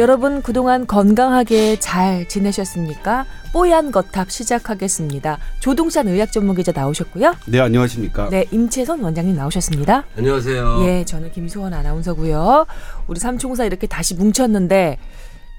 [0.00, 3.26] 여러분 그동안 건강하게 잘 지내셨습니까?
[3.52, 5.36] 뽀얀 거탑 시작하겠습니다.
[5.58, 7.34] 조동찬 의학 전문 기자 나오셨고요.
[7.44, 8.30] 네, 안녕하십니까?
[8.30, 10.04] 네, 임채선 원장님 나오셨습니다.
[10.16, 10.84] 안녕하세요.
[10.86, 12.64] 예, 저는 김소원 아나운서고요.
[13.08, 14.96] 우리 삼총사 이렇게 다시 뭉쳤는데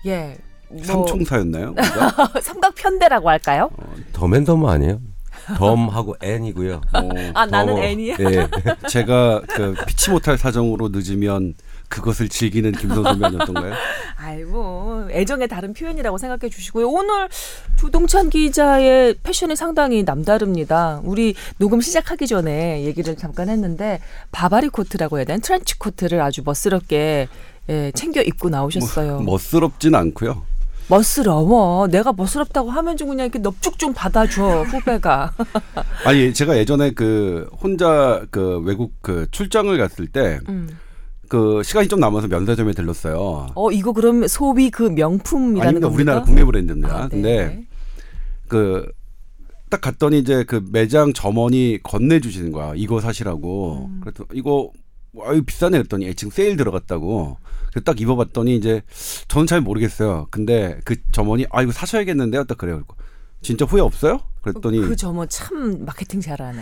[0.07, 0.37] 예.
[0.69, 1.75] 뭐 삼총사였나요?
[2.41, 3.69] 삼각편대라고 할까요?
[4.13, 5.01] 덤앤덤 아니에요?
[5.55, 6.81] 덤하고 N이고요.
[6.93, 8.17] 어, 아, 나는 덤, N이야.
[8.17, 8.47] 네.
[8.89, 11.53] 제가 그 피치 못할 사정으로 늦으면
[11.91, 13.73] 그것을 즐기는 김선 선배였던가요?
[14.17, 16.89] 아이 뭐 애정의 다른 표현이라고 생각해 주시고요.
[16.89, 17.27] 오늘
[17.77, 21.01] 조동찬 기자의 패션이 상당히 남다릅니다.
[21.03, 23.99] 우리 녹음 시작하기 전에 얘기를 잠깐 했는데
[24.31, 27.27] 바바리 코트라고 해야 되나 트렌치 코트를 아주 멋스럽게
[27.69, 29.15] 예, 챙겨 입고 나오셨어요.
[29.19, 30.43] 뭐, 멋스럽진 않고요.
[30.87, 31.87] 멋스러워.
[31.87, 35.33] 내가 멋스럽다고 하면 좀 그냥 이렇게 넙죽 좀 받아줘 후배가.
[36.05, 40.39] 아니 제가 예전에 그 혼자 그 외국 그 출장을 갔을 때
[41.31, 41.63] 그 음.
[41.63, 43.47] 시간이 좀 남아서 면세점에 들렀어요.
[43.55, 45.87] 어 이거 그럼 소비 그 명품이라는 아닙니다.
[45.87, 45.95] 겁니까?
[45.95, 46.95] 우리나라 국내 브랜드입니다.
[46.95, 47.09] 아, 네.
[47.09, 47.65] 근데
[48.49, 48.91] 그
[49.71, 52.73] 딱 갔더니 이제 그 매장 점원이 건네주시는 거야.
[52.75, 53.87] 이거 사시라고.
[53.89, 54.01] 음.
[54.03, 54.69] 그래서 이거
[55.23, 57.37] 아유 비싸네 그랬더니 예, 지금 세일 들어갔다고.
[57.71, 58.81] 그래서 딱 입어봤더니 이제
[59.29, 60.27] 저는 잘 모르겠어요.
[60.29, 62.43] 근데 그 점원이 아 이거 사셔야겠는데요.
[62.43, 62.83] 딱 그래요.
[63.41, 64.19] 진짜 후회 없어요?
[64.41, 66.61] 그랬더니 그 점원 참 마케팅 잘하네.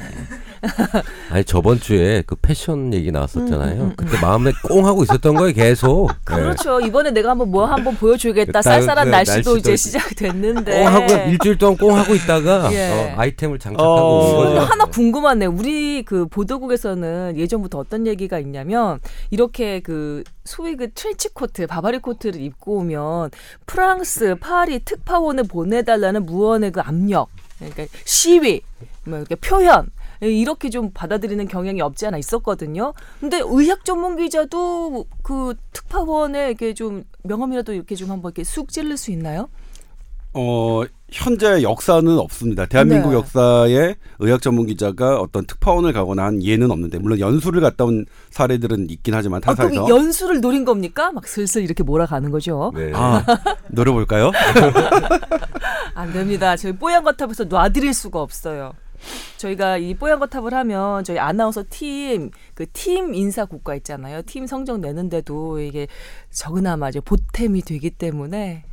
[1.32, 3.76] 아니 저번 주에 그 패션 얘기 나왔었잖아요.
[3.76, 6.10] 음, 음, 음, 그때 마음에 꽁 하고 있었던 거예요, 계속.
[6.28, 6.36] 네.
[6.36, 6.82] 그렇죠.
[6.82, 8.60] 이번에 내가 한번 뭐 한번 보여주겠다.
[8.60, 10.84] 그 쌀쌀한 그 날씨도, 날씨도 이제 시작됐는데.
[10.84, 12.90] 꽁 하고 일주일 동안 꽁 하고 있다가 예.
[12.92, 14.40] 어, 아이템을 장착하고 어.
[14.40, 14.60] 온 어, 거죠.
[14.60, 15.46] 하나 궁금하네.
[15.46, 22.42] 우리 그 보도국에서는 예전부터 어떤 얘기가 있냐면 이렇게 그 소위 그 트렌치 코트, 바바리 코트를
[22.42, 23.30] 입고 오면
[23.66, 27.30] 프랑스 파리 특파원을 보내달라는 무언의 그 압력,
[27.60, 28.62] 그러니까 시위,
[29.06, 29.90] 뭐 이렇게 표현.
[30.22, 32.94] 이렇게 좀 받아들이는 경향이 없지 않아 있었거든요.
[33.22, 39.12] 근데 의학 전문 기자도 그 특파원에게 좀 명함이라도 이렇게 좀 한번 이렇게 쑥 찔릴 수
[39.12, 39.50] 있나요?
[40.42, 42.66] 어 현재 역사는 없습니다.
[42.66, 43.16] 대한민국 네.
[43.16, 48.90] 역사에 의학 전문 기자가 어떤 특파원을 가거나 한 예는 없는데 물론 연수를 갔다 온 사례들은
[48.90, 51.12] 있긴 하지만 아, 그럼 타사에서 연수를 노린 겁니까?
[51.12, 52.72] 막 슬슬 이렇게 몰아가는 거죠.
[52.76, 52.92] 네.
[52.94, 53.24] 아
[53.70, 54.32] 노려볼까요?
[55.96, 56.56] 안 됩니다.
[56.56, 58.74] 저희 뽀얀 거탑에서 놔드릴 수가 없어요.
[59.38, 64.22] 저희가 이 뽀얀 거탑을 하면 저희 아나운서 팀 그 팀 인사 국가 있잖아요.
[64.26, 65.88] 팀 성적 내는데도 이게
[66.30, 68.66] 적으나마 이제 보탬이 되기 때문에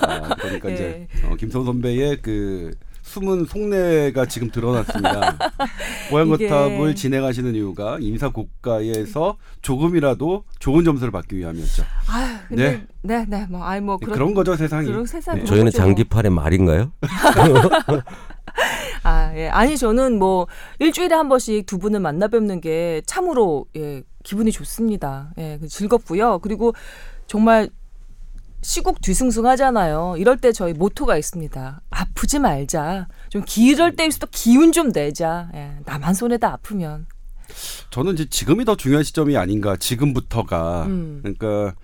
[0.00, 0.74] 아, 그러니까 예.
[0.74, 2.72] 이제 어, 김성 선배의 그
[3.02, 5.36] 숨은 속내가 지금 드러났습니다.
[5.36, 5.48] 이게-
[6.10, 11.82] 뽀얀거탑을 진행하시는 이유가 임사 국가에서 조금이라도 좋은 점수를 받기 위함이었죠.
[12.08, 14.86] 아유 근데 네네뭐 아이 뭐 그런 그런 거죠 세상이.
[14.86, 15.44] 그런 세상 네.
[15.44, 15.78] 저희는 거죠.
[15.78, 16.92] 장기팔의 말인가요?
[19.04, 19.48] 아, 예.
[19.48, 20.46] 아니 저는 뭐
[20.78, 25.32] 일주일에 한 번씩 두 분을 만나 뵙는 게 참으로 예, 기분이 좋습니다.
[25.38, 26.38] 예, 그 즐겁고요.
[26.38, 26.72] 그리고
[27.32, 27.70] 정말
[28.60, 30.16] 시국 뒤숭숭하잖아요.
[30.18, 31.80] 이럴 때 저희 모토가 있습니다.
[31.88, 33.08] 아프지 말자.
[33.30, 35.48] 좀 기럴 때일수록 기운 좀 내자.
[35.54, 37.06] 예, 나만 손에다 아프면.
[37.88, 41.20] 저는 이제 지금이 더 중요한 시점이 아닌가 지금부터가 음.
[41.22, 41.74] 그러니까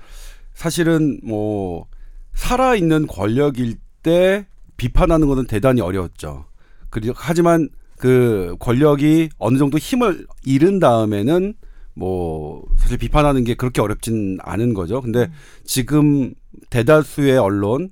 [0.52, 1.86] 사실은 뭐
[2.34, 6.44] 살아 있는 권력일 때 비판하는 것은 대단히 어려웠죠.
[6.90, 11.54] 그리고 하지만 그 권력이 어느 정도 힘을 잃은 다음에는
[11.98, 15.00] 뭐 사실 비판하는 게 그렇게 어렵진 않은 거죠.
[15.00, 15.30] 근데
[15.64, 16.32] 지금
[16.70, 17.90] 대다수의 언론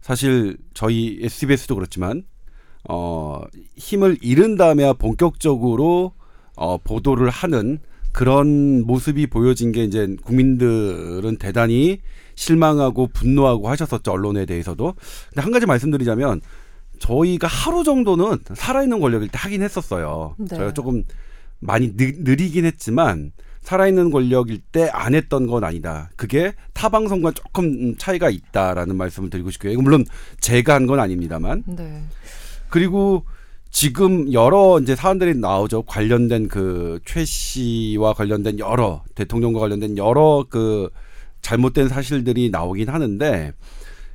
[0.00, 2.22] 사실 저희 SBS도 그렇지만
[2.88, 3.42] 어
[3.76, 6.12] 힘을 잃은 다음에야 본격적으로
[6.54, 7.80] 어 보도를 하는
[8.12, 12.00] 그런 모습이 보여진 게 이제 국민들은 대단히
[12.36, 14.94] 실망하고 분노하고 하셨었죠 언론에 대해서도.
[15.30, 16.40] 근데 한 가지 말씀드리자면
[17.00, 20.36] 저희가 하루 정도는 살아있는 권력일 때 하긴 했었어요.
[20.38, 20.46] 네.
[20.46, 21.02] 저희가 조금
[21.58, 23.32] 많이 느, 느리긴 했지만
[23.62, 26.10] 살아있는 권력일 때 안 했던 건 아니다.
[26.16, 29.72] 그게 타 방송과 조금 차이가 있다라는 말씀을 드리고 싶고요.
[29.72, 30.04] 이거 물론
[30.40, 32.02] 제가 한 건 아닙니다만 네.
[32.70, 33.24] 그리고
[33.70, 35.82] 지금 여러 이제 사안들이 나오죠.
[35.82, 40.88] 관련된 그 최 씨와 관련된 여러 대통령과 관련된 여러 그
[41.42, 43.52] 잘못된 사실들이 나오긴 하는데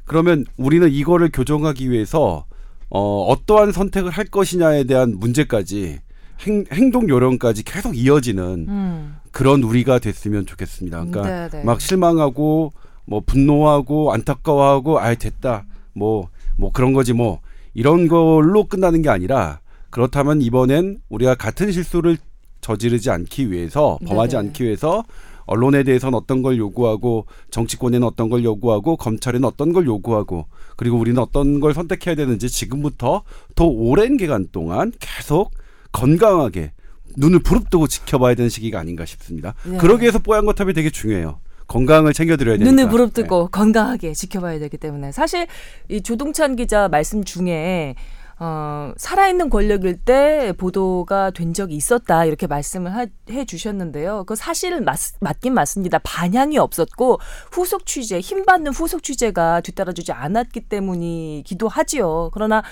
[0.05, 2.45] 그러면 우리는 이거를 교정하기 위해서
[2.89, 5.99] 어 어떠한 선택을 할 것이냐에 대한 문제까지
[6.41, 9.15] 행, 행동 요령까지 계속 이어지는 음.
[9.33, 11.05] 그런 우리가 됐으면 좋겠습니다.
[11.05, 11.63] 그러니까 네, 네.
[11.63, 12.71] 막 실망하고
[13.05, 17.39] 뭐 분노하고 안타까워하고 아이 됐다 뭐뭐 그런 거지 뭐
[17.73, 19.59] 이런 걸로 끝나는 게 아니라
[19.89, 22.17] 그렇다면 이번엔 우리가 같은 실수를
[22.61, 24.47] 저지르지 않기 위해서 범하지 네네.
[24.47, 25.03] 않기 위해서
[25.45, 30.45] 언론에 대해서는 어떤 걸 요구하고 정치권에는 어떤 걸 요구하고 검찰에는 어떤 걸 요구하고
[30.77, 33.23] 그리고 우리는 어떤 걸 선택해야 되는지 지금부터
[33.55, 35.51] 더 오랜 기간 동안 계속
[35.91, 36.71] 건강하게
[37.17, 39.53] 눈을 부릅뜨고 지켜봐야 되는 시기가 아닌가 싶습니다.
[39.63, 39.77] 네.
[39.77, 41.39] 그러기 위해서 뽀얀 거탑이 되게 중요해요.
[41.67, 42.69] 건강을 챙겨드려야 되니까.
[42.69, 45.47] 눈을 부릅뜨고 건강하게 지켜봐야 되기 때문에 사실
[45.89, 47.95] 이 조동찬 기자 말씀 중에
[48.39, 54.25] 어, 살아있는 권력일 때 보도가 된 적이 있었다 이렇게 말씀을 하, 해 주셨는데요.
[54.25, 55.99] 그 사실은 맞, 맞긴 맞습니다.
[55.99, 57.19] 반향이 없었고
[57.51, 62.31] 후속 취재 힘 받는 후속 취재가 뒤따라주지 않았기 때문이기도 하지요.
[62.33, 62.63] 그러나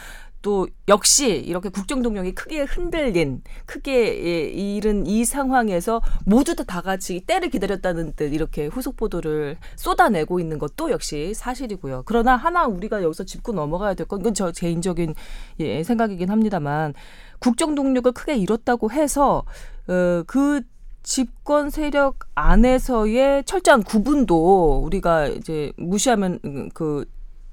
[0.42, 3.92] 또 역시 이렇게 국정 동력이 크게 흔들린 크게
[4.26, 10.40] 예, 잃은 이 상황에서 모두 다 다 같이 때를 기다렸다는 듯 이렇게 후속 보도를 쏟아내고
[10.40, 12.04] 있는 것도 역시 사실이고요.
[12.06, 15.14] 그러나 하나 우리가 여기서 짚고 넘어가야 될 건 이건 저 개인적인
[15.60, 16.94] 예, 생각이긴 합니다만
[17.40, 19.44] 국정 동력을 크게 잃었다고 해서
[19.88, 20.62] 어, 그
[21.04, 27.06] 집권 세력 안에서의 철저한 구분도 우리가 이제 무시하면 음, 그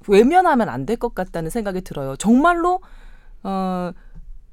[0.09, 2.15] 외면하면 안 될 것 같다는 생각이 들어요.
[2.17, 2.81] 정말로
[3.43, 3.91] 어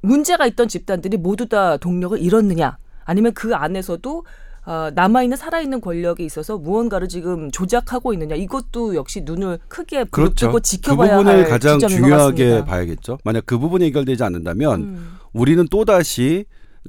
[0.03, 2.79] 문제가 있던 집단들이 모두 다 동력을 잃었느냐?
[3.05, 4.25] 아니면 그 안에서도
[4.67, 10.35] 어, 남아있는 살아있는 권력이 있어서 무언가를 지금 조작하고 있느냐 이것도 역시 눈을 크게 그렇죠.
[10.50, 12.64] 부릅뜨고 그 지켜봐야 부분을 할 가장 중요하게.
[12.64, 13.19] 봐야겠죠.
[13.25, 15.17] 만약 그 부분이 해결되지 않는다면 음.
[15.32, 16.44] 우리는 또 다시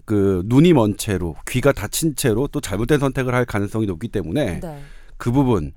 [0.05, 4.79] 그 눈이 먼 채로 귀가 닫힌 채로 또 잘못된 선택을 할 가능성이 높기 때문에 네.
[5.17, 5.73] 그 부분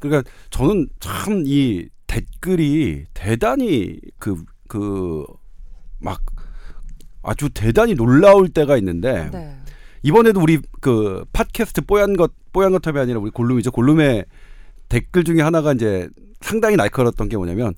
[0.00, 5.24] 그러니까 저는 참 이 댓글이 대단히 그 그
[6.02, 6.20] 막
[7.22, 9.56] 아주 대단히 놀라울 때가 있는데 네.
[10.02, 14.24] 이번에도 우리 그 팟캐스트 뽀얀 것 뽀얀 것탑이 아니라 우리 골룸이죠 골룸의
[14.88, 16.08] 댓글 중에 하나가 이제
[16.40, 17.74] 상당히 날카로웠던 게 뭐냐면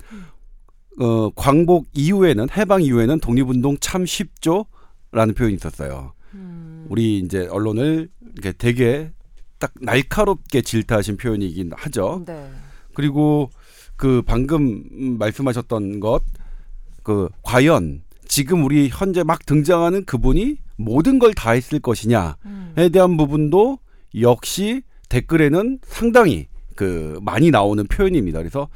[0.99, 4.67] 어 광복 이후에는 해방 이후에는 독립운동 참 쉽죠
[5.13, 6.13] 라는 표현이 있었어요.
[6.33, 6.87] 음.
[6.89, 9.13] 우리 이제 언론을 이렇게 되게
[9.59, 12.23] 딱 날카롭게 질타하신 표현이긴 하죠.
[12.27, 12.51] 네.
[12.95, 13.51] 그리고
[13.97, 16.23] 그 방금 음, 말씀하셨던 것
[17.03, 22.75] 그 과연 지금 우리 현재 막 등장하는 그분이 모든 걸 다 했을 것이냐에 음.
[22.91, 23.79] 대한 부분도
[24.23, 24.81] 역시
[25.11, 26.47] 댓글에는 상당히
[26.77, 28.39] 그 많이 나오는 표현입니다.
[28.39, 28.69] 그래서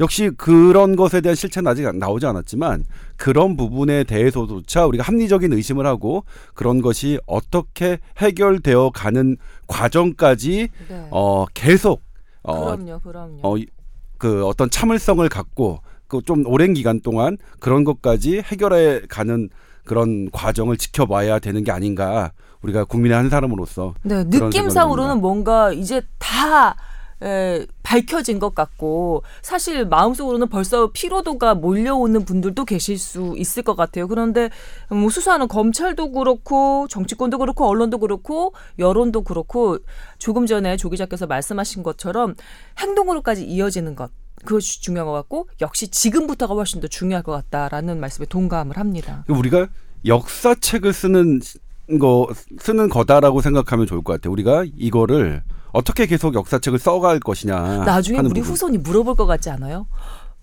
[0.00, 2.84] 역시 그런 것에 대한 실체는 아직 안- 나오지 않았지만
[3.16, 6.24] 그런 부분에 대해서조차 우리가 합리적인 의심을 하고
[6.54, 9.36] 그런 것이 어떻게 해결되어 가는
[9.68, 11.08] 과정까지 네.
[11.12, 12.02] 어 계속
[12.42, 13.38] 어, 그럼요, 그럼요.
[13.42, 13.66] 어, 이-
[14.18, 19.48] 그 어떤 참을성을 갖고 그 좀 오랜 기간 동안 그런 것까지 해결해 가는
[19.84, 22.32] 그런 과정을 지켜봐야 되는 게 아닌가
[22.62, 26.76] 우리가 국민의 한 사람으로서 네, 느낌상으로는 뭔가 이제 다
[27.22, 34.06] 에, 밝혀진 것 같고 사실 마음속으로는 벌써 피로도가 몰려오는 분들도 계실 수 있을 것 같아요.
[34.08, 34.50] 그런데
[34.90, 39.78] 뭐 수사하는 검찰도 그렇고 정치권도 그렇고 언론도 그렇고 여론도 그렇고
[40.18, 42.34] 조금 전에 조 기자께서 말씀하신 것처럼
[42.78, 44.10] 행동으로까지 이어지는 것
[44.44, 49.24] 그것이 중요한 것 같고 역시 지금부터가 훨씬 더 중요할 것 같다라는 말씀에 동감을 합니다.
[49.28, 49.68] 우리가
[50.04, 51.40] 역사책을 쓰는
[52.00, 52.28] 거
[52.58, 54.32] 쓰는 거다라고 생각하면 좋을 것 같아요.
[54.32, 55.42] 우리가 이거를
[55.76, 57.84] 어떻게 계속 역사책을 써갈 것이냐.
[57.84, 58.52] 나중에 하는 우리 부분.
[58.52, 59.86] 후손이 물어볼 것 같지 않아요?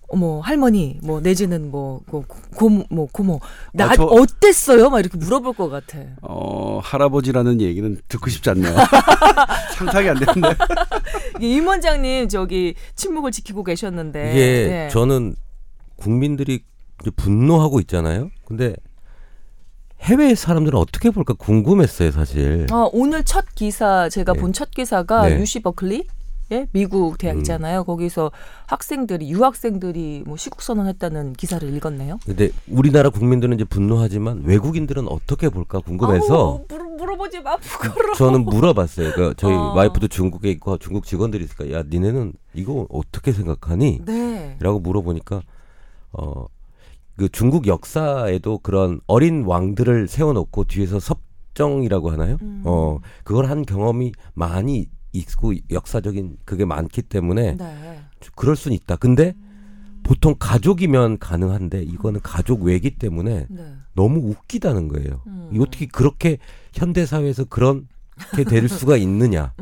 [0.08, 2.24] 어머 할머니 뭐 내지는 뭐 고-
[2.56, 3.40] 고모 뭐 고모
[3.72, 4.90] 나 아, 저- 어땠어요?
[4.90, 5.98] 막 이렇게 물어볼 것 같아.
[6.22, 8.74] 어 할아버지라는 얘기는 듣고 싶지 않네요.
[9.76, 10.54] 상상이 안 되는데.
[11.40, 14.88] 임 원장님 저기 침묵을 지키고 계셨는데 이게 네.
[14.90, 15.34] 저는
[15.96, 16.62] 국민들이
[17.16, 18.30] 분노하고 있잖아요.
[18.46, 18.74] 근데
[20.04, 22.66] 해외 사람들은 어떻게 볼까 궁금했어요, 사실.
[22.70, 24.40] 어, 오늘 첫 기사 제가 네.
[24.40, 25.40] 본첫 기사가 네.
[25.40, 26.06] 유시 버클리
[26.52, 26.66] 예?
[26.72, 27.84] 미국 대학 음.
[27.84, 28.30] 거기서
[28.66, 32.18] 학생들이 유학생들이 뭐 시국 선언했다는 기사를 읽었네요.
[32.26, 38.14] 근데 우리나라 국민들은 이제 분노하지만 외국인들은 어떻게 볼까 궁금해서 아우, 물, 물어보지 마 부끄러워.
[38.14, 39.12] 저는 물어봤어요.
[39.12, 39.72] 그 저희 어.
[39.74, 44.02] 와이프도 중국에 있고 중국 직원들이 있으니까 야 니네는 이거 어떻게 생각하니?
[44.04, 44.56] 네.
[44.60, 45.40] 라고 물어보니까
[46.12, 46.46] 어
[47.16, 52.36] 그 중국 역사에도 그런 어린 왕들을 세워놓고 뒤에서 섭정이라고 하나요?
[52.42, 52.62] 음.
[52.64, 58.00] 어 그걸 한 경험이 많이 있고 역사적인 그게 많기 때문에 네.
[58.34, 58.96] 그럴 수는 있다.
[58.96, 59.34] 근데
[60.02, 63.74] 보통 가족이면 가능한데 이거는 가족 외기 때문에 네.
[63.94, 65.22] 너무 웃기다는 거예요.
[65.28, 65.50] 음.
[65.52, 66.38] 이 어떻게 그렇게
[66.74, 69.52] 현대 사회에서 그렇게 될 수가 있느냐라고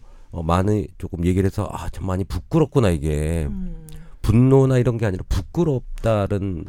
[0.00, 0.04] 음.
[0.32, 3.83] 어, 많이 조금 얘기를 해서 아 참 많이 부끄럽구나 이게 음.
[4.24, 6.64] 분노나 이런 게 아니라 부끄럽다는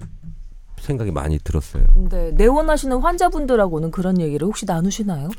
[0.80, 1.86] 생각이 많이 들었어요.
[2.10, 5.30] 네, 내원하시는 환자분들하고는 그런 얘기를 혹시 나누시나요?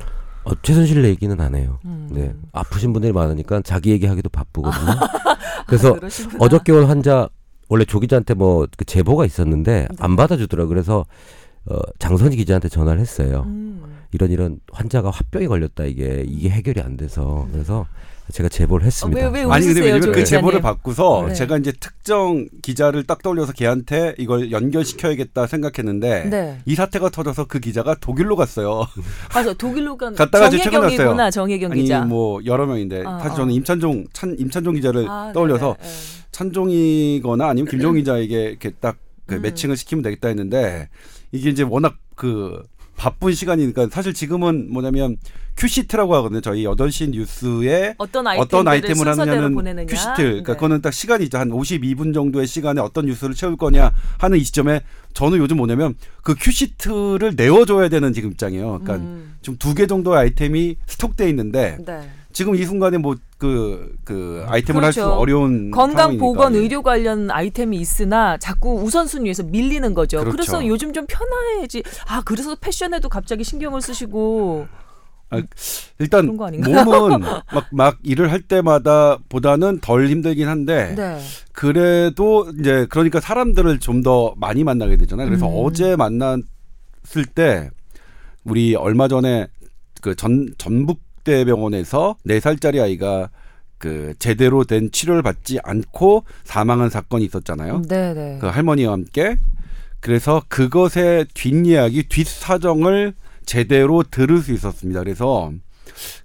[0.45, 1.79] 어, 최순실 얘기는 안 해요.
[1.85, 2.09] 음.
[2.11, 4.87] 네 아프신 분들이 많으니까 자기 얘기하기도 바쁘거든요.
[5.67, 6.39] 그래서 그러시구나.
[6.45, 7.29] 어저께 온 환자
[7.69, 10.65] 원래 조 기자한테 뭐 그 제보가 있었는데 안 받아주더라.
[10.65, 11.05] 고 그래서
[11.67, 13.43] 어, 장선희 기자한테 전화를 했어요.
[13.47, 13.83] 음.
[14.13, 17.87] 이런 이런 환자가 화병에 걸렸다 이게 이게 해결이 안 돼서 그래서
[18.33, 19.29] 제가 제보를 했습니다.
[19.29, 20.25] 어, 왜, 왜 아니 근데 왜냐면 조 그?
[20.25, 21.35] 제보를 받고서 네.
[21.35, 26.59] 제가 이제 특정 기자를 딱 떠올려서 걔한테 이걸 연결시켜야겠다 생각했는데 네.
[26.65, 28.87] 이 사태가 터져서 그 기자가 독일로 갔어요.
[29.33, 31.31] 맞아 독일로 간 갔다가 이제 정혜경이구나 퇴근했어요.
[31.31, 32.01] 정혜경 아니 기자.
[32.01, 33.35] 뭐 여러 명인데 아, 사실 아.
[33.37, 36.27] 저는 임찬종 찬 임찬종 기자를 아, 떠올려서 네네, 네.
[36.33, 39.43] 찬종이거나 아니면 김종 기자에게 이렇게 딱그 음.
[39.43, 40.89] 매칭을 시키면 되겠다 했는데
[41.33, 42.63] 이게 이제 워낙 그
[42.97, 45.17] 바쁜 시간이니까 사실 지금은 뭐냐면
[45.57, 46.41] 큐시트라고 하거든요.
[46.41, 49.87] 저희 8시 뉴스에 어떤 아이템을, 어떤 아이템을 하느냐는.
[49.87, 50.17] 큐시트.
[50.17, 50.57] 그러니까 네.
[50.57, 51.39] 그거는 딱 시간이 있죠.
[51.39, 54.81] 한 52분 정도의 시간에 어떤 뉴스를 채울 거냐 하는 이 시점에
[55.15, 58.81] 저는 요즘 뭐냐면 그 큐시트를 내어줘야 되는 지금 입장이에요.
[58.83, 59.37] 그러니까 음.
[59.41, 62.11] 지금 두 개 정도의 아이템이 스톡돼 있는데 네.
[62.33, 65.15] 지금 이 순간에 뭐 그 그 아이템을 할수 그렇죠.
[65.19, 66.17] 어려운 건강.
[66.17, 66.59] 보건 예.
[66.59, 70.19] 의료 관련 아이템이 있으나 자꾸 우선순위에서 밀리는 거죠.
[70.21, 70.33] 그렇죠.
[70.33, 71.83] 그래서 요즘 좀 편해야지.
[72.09, 74.67] 아 그래서 패션에도 갑자기 신경을 쓰시고
[75.99, 76.85] 일단 거 아닌가요?
[76.85, 77.21] 몸은
[77.53, 81.19] 막, 막 일을 할 때마다 보다는 덜 힘들긴 한데 네.
[81.53, 85.27] 그래도 이제 그러니까 사람들을 좀 더 많이 만나게 되잖아요.
[85.27, 85.53] 그래서 음.
[85.57, 87.71] 어제 만났을 때
[88.45, 89.49] 우리 얼마 전에
[90.01, 93.29] 그 전 전북 대병원에서 네 살짜리 아이가
[93.79, 97.83] 그 제대로 된 치료를 받지 않고 사망한 사건이 있었잖아요.
[97.83, 98.39] 네네.
[98.41, 99.37] 그 할머니와 함께
[100.01, 103.15] 그래서 그것의 뒷이야기 뒷사정을
[103.45, 105.01] 제대로 들을 수 있었습니다.
[105.01, 105.53] 그래서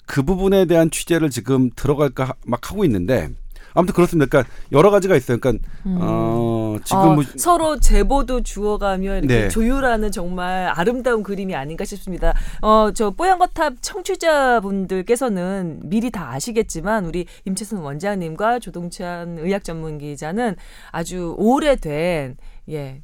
[0.06, 3.30] 그 부분에 대한 취재를 지금 들어갈까 하- 막 하고 있는데
[3.74, 4.30] 아무튼 그렇습니다.
[4.30, 5.38] 그러니까 여러 가지가 있어요.
[5.40, 9.50] 그러니까 어 지금 어, 뭐 서로 제보도 주어가며 이렇게 네.
[9.50, 12.34] 조율하는 정말 아름다운 그림이 아닌가 싶습니다.
[12.62, 20.56] 어, 저 뽀얀거탑 청취자분들께서는 미리 다 아시겠지만 우리 임채선 원장님과 조동찬 의학 전문 기자는
[20.92, 22.38] 아주 오래된
[22.70, 23.02] 예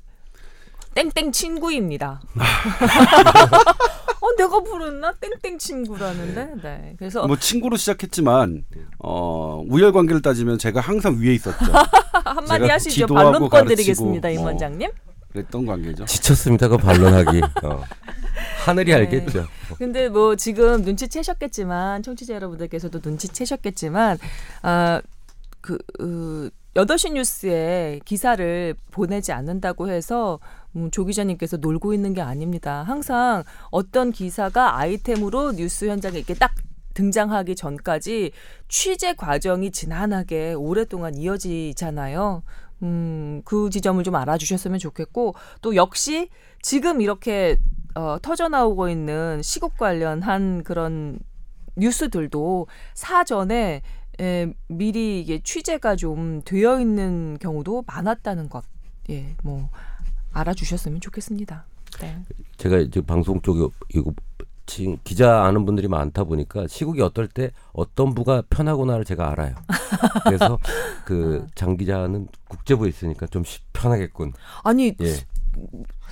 [0.95, 2.21] 땡땡 친구입니다.
[4.27, 6.49] 어, 내가 부르나 땡땡 친구라는데.
[6.61, 6.95] 네.
[6.97, 8.65] 그래서 뭐 친구로 시작했지만
[8.99, 11.57] 어 우열 관계를 따지면 제가 항상 위에 있었죠.
[12.25, 12.89] 한마디 하시죠.
[12.91, 14.43] 지도하고 반론권 가르치고, 드리겠습니다, 임 어.
[14.45, 14.89] 원장님.
[15.31, 16.05] 그랬던 관계죠.
[16.05, 16.67] 지쳤습니다.
[16.67, 17.41] 그 반론하기.
[17.63, 17.83] 어.
[18.65, 18.97] 하늘이 네.
[18.97, 19.47] 알겠죠.
[19.77, 24.17] 근데 뭐 지금 눈치채셨겠지만 청취자 여러분들께서도 눈치채셨겠지만
[24.61, 30.39] 아그 그, 8시 뉴스에 기사를 보내지 않는다고 해서
[30.75, 32.83] 음, 조 기자님께서 놀고 있는 게 아닙니다.
[32.83, 36.53] 항상 어떤 기사가 아이템으로 뉴스 현장에 이렇게 딱
[36.93, 38.31] 등장하기 전까지
[38.67, 42.43] 취재 과정이 지난하게 오랫동안 이어지잖아요.
[42.83, 46.29] 음, 그 지점을 좀 알아주셨으면 좋겠고 또 역시
[46.61, 47.57] 지금 이렇게
[47.95, 51.17] 어, 터져 나오고 있는 시국 관련한 그런
[51.75, 53.81] 뉴스들도 사전에
[54.19, 58.63] 에, 미리 이게 취재가 좀 되어 있는 경우도 많았다는 것,
[59.09, 59.69] 예, 뭐
[60.33, 61.65] 알아주셨으면 좋겠습니다.
[62.01, 62.17] 네.
[62.57, 64.11] 제가 이제 방송 쪽에 이거
[64.65, 69.55] 지금 기자 아는 분들이 많다 보니까 시국이 어떨 때 어떤 부가 편하구나를 제가 알아요.
[70.25, 70.59] 그래서
[71.05, 74.33] 그장 기자는 국제부에 있으니까 좀 시- 편하겠군.
[74.63, 75.13] 아니 예.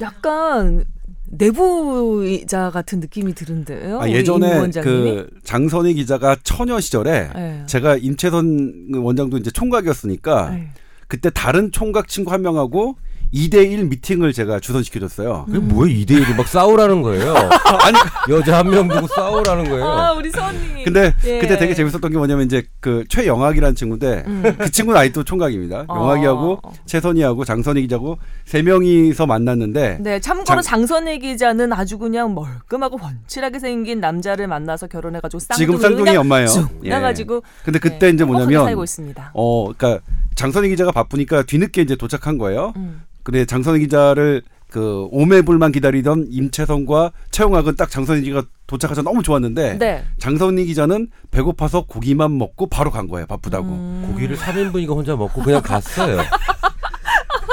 [0.01, 0.85] 약간
[1.27, 4.00] 내부자 같은 느낌이 드는데요.
[4.00, 4.70] 아, 예전에?
[4.82, 7.63] 그 장선희 기자가 처녀 시절에 예.
[7.65, 10.67] 제가 임채선 원장도 이제 총각이었으니까 예.
[11.08, 12.96] 그때 다른 총각 친구 한 명하고
[13.35, 15.43] 2대1 미팅을 제가 주선시켜줬어요.
[15.47, 17.33] 그게 뭐야 2대 1이 막 싸우라는 거예요.
[17.83, 17.97] 아니
[18.29, 19.85] 여자 한 명 두고 싸우라는 거예요.
[19.85, 20.83] 아 우리 선이.
[20.85, 21.39] 근데 예.
[21.39, 24.55] 그때 되게 재밌었던 게 뭐냐면 이제 그 최영학이라는 친구인데 음.
[24.57, 25.85] 그 친구는 아직도 총각입니다.
[25.87, 25.95] 어.
[25.95, 32.97] 영학이하고 최선희하고 장선희 기자고 세 명이서 만났는데 네, 참고로 장- 장선희 기자는 아주 그냥 멀끔하고
[32.97, 36.47] 훤칠하게 생긴 남자를 만나서 결혼해가지고 지금 쌍둥이를 쌍둥이 그냥 엄마예요.
[36.47, 36.89] 쭉 예.
[36.89, 39.31] 나가지고 근데 그때 이제 행복하게 뭐냐면 살고 있습니다.
[39.33, 40.01] 어 그러니까
[40.35, 42.73] 장선희 기자가 바쁘니까 뒤늦게 이제 도착한 거예요.
[42.75, 43.01] 음.
[43.23, 50.03] 근데 장선희 기자를 그 오매불만 기다리던 임채선과 최영학은 딱 장선희 기자가 도착해서 너무 좋았는데 네.
[50.19, 53.25] 장선희 기자는 배고파서 고기만 먹고 바로 간 거예요.
[53.25, 53.67] 바쁘다고.
[53.67, 54.05] 음.
[54.07, 56.19] 고기를 3인분이가 혼자 먹고 그냥 갔어요.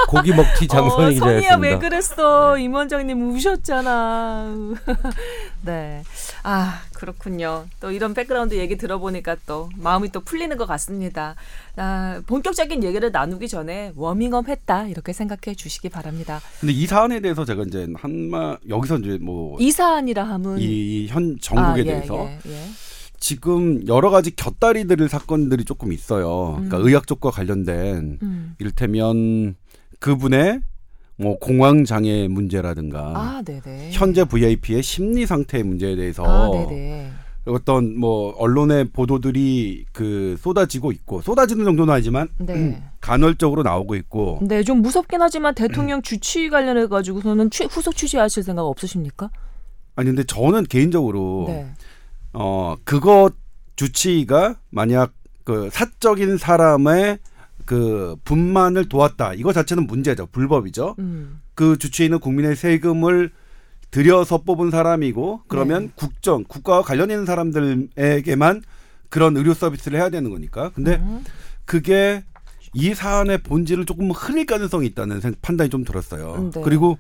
[0.09, 1.57] 고기 먹튀 장선희 어, 기자였습니다.
[1.59, 2.59] 왜 그랬어?
[2.59, 4.55] 임 원장님 우셨잖아.
[5.65, 6.03] 네.
[6.43, 7.67] 아 그렇군요.
[7.81, 11.35] 또 이런 백그라운드 얘기 들어보니까 또 마음이 또 풀리는 것 같습니다.
[11.77, 16.41] 아, 본격적인 얘기를 나누기 전에 워밍업 했다 이렇게 생각해 주시기 바랍니다.
[16.61, 21.67] 근데 이 사안에 대해서 제가 이제 한마 여기서 이제 뭐 이 사안이라 함은 이현 정국에
[21.67, 22.65] 아, 예, 대해서 예, 예.
[23.19, 26.55] 지금 여러 가지 곁다리 들을 사건들이 조금 있어요.
[26.55, 26.87] 그러니까 음.
[26.87, 28.55] 의학 쪽과 관련된 음.
[28.59, 29.55] 이를테면
[30.03, 30.61] 그분의
[31.17, 33.43] 뭐 공황 장애 문제라든가 아.
[33.93, 36.51] 현재 VIP의 심리 상태 문제에 대해서 아.
[37.45, 42.83] 어떤 뭐 언론의 보도들이 그 쏟아지고 있고 쏟아지는 정도는 아니지만 네.
[43.01, 48.63] 간헐적으로 나오고 있고 네, 좀 무섭긴 하지만 대통령 주치 관련해 가지고서는 취- 후속 취재하실 생각
[48.63, 49.31] 없으십니까?
[49.97, 51.67] 아니 근데 저는 개인적으로 네.
[52.33, 53.31] 어 그거
[53.77, 55.13] 주치의가 만약
[55.45, 57.19] 그 사적인 사람의
[57.65, 61.41] 그 분만을 도왔다 이거 자체는 문제죠 불법이죠 음.
[61.55, 63.31] 그 주치의는 국민의 세금을
[63.91, 65.93] 들여서 뽑은 사람이고 그러면 네.
[65.95, 68.63] 국정 국가와 관련 있는 사람들에게만
[69.11, 71.23] 그런 의료 서비스를 해야 되는 거니까 근데 음.
[71.67, 72.25] 그게
[72.75, 76.35] 이 사안의 본질을 조금 흐릴 가능성이 있다는 생- 판단이 좀 들었어요.
[76.39, 76.63] 음, 네.
[76.65, 76.97] 그리고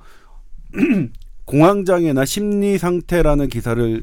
[1.47, 4.03] 공황장애나 심리 상태라는 기사를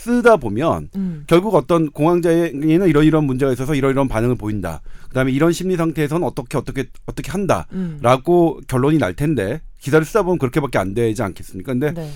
[0.00, 1.24] 쓰다 보면 음.
[1.26, 4.80] 결국 어떤 공황장애는 이러이러한 문제가 있어서 이러이러한 반응을 보인다.
[5.08, 7.98] 그다음에 이런 심리 상태에서는 어떻게 어떻게 어떻게 음.
[8.00, 11.72] 한다라고 결론이 날 텐데 기사를 쓰다 보면 그렇게밖에 안 되지 않겠습니까?
[11.72, 12.10] 근데 네.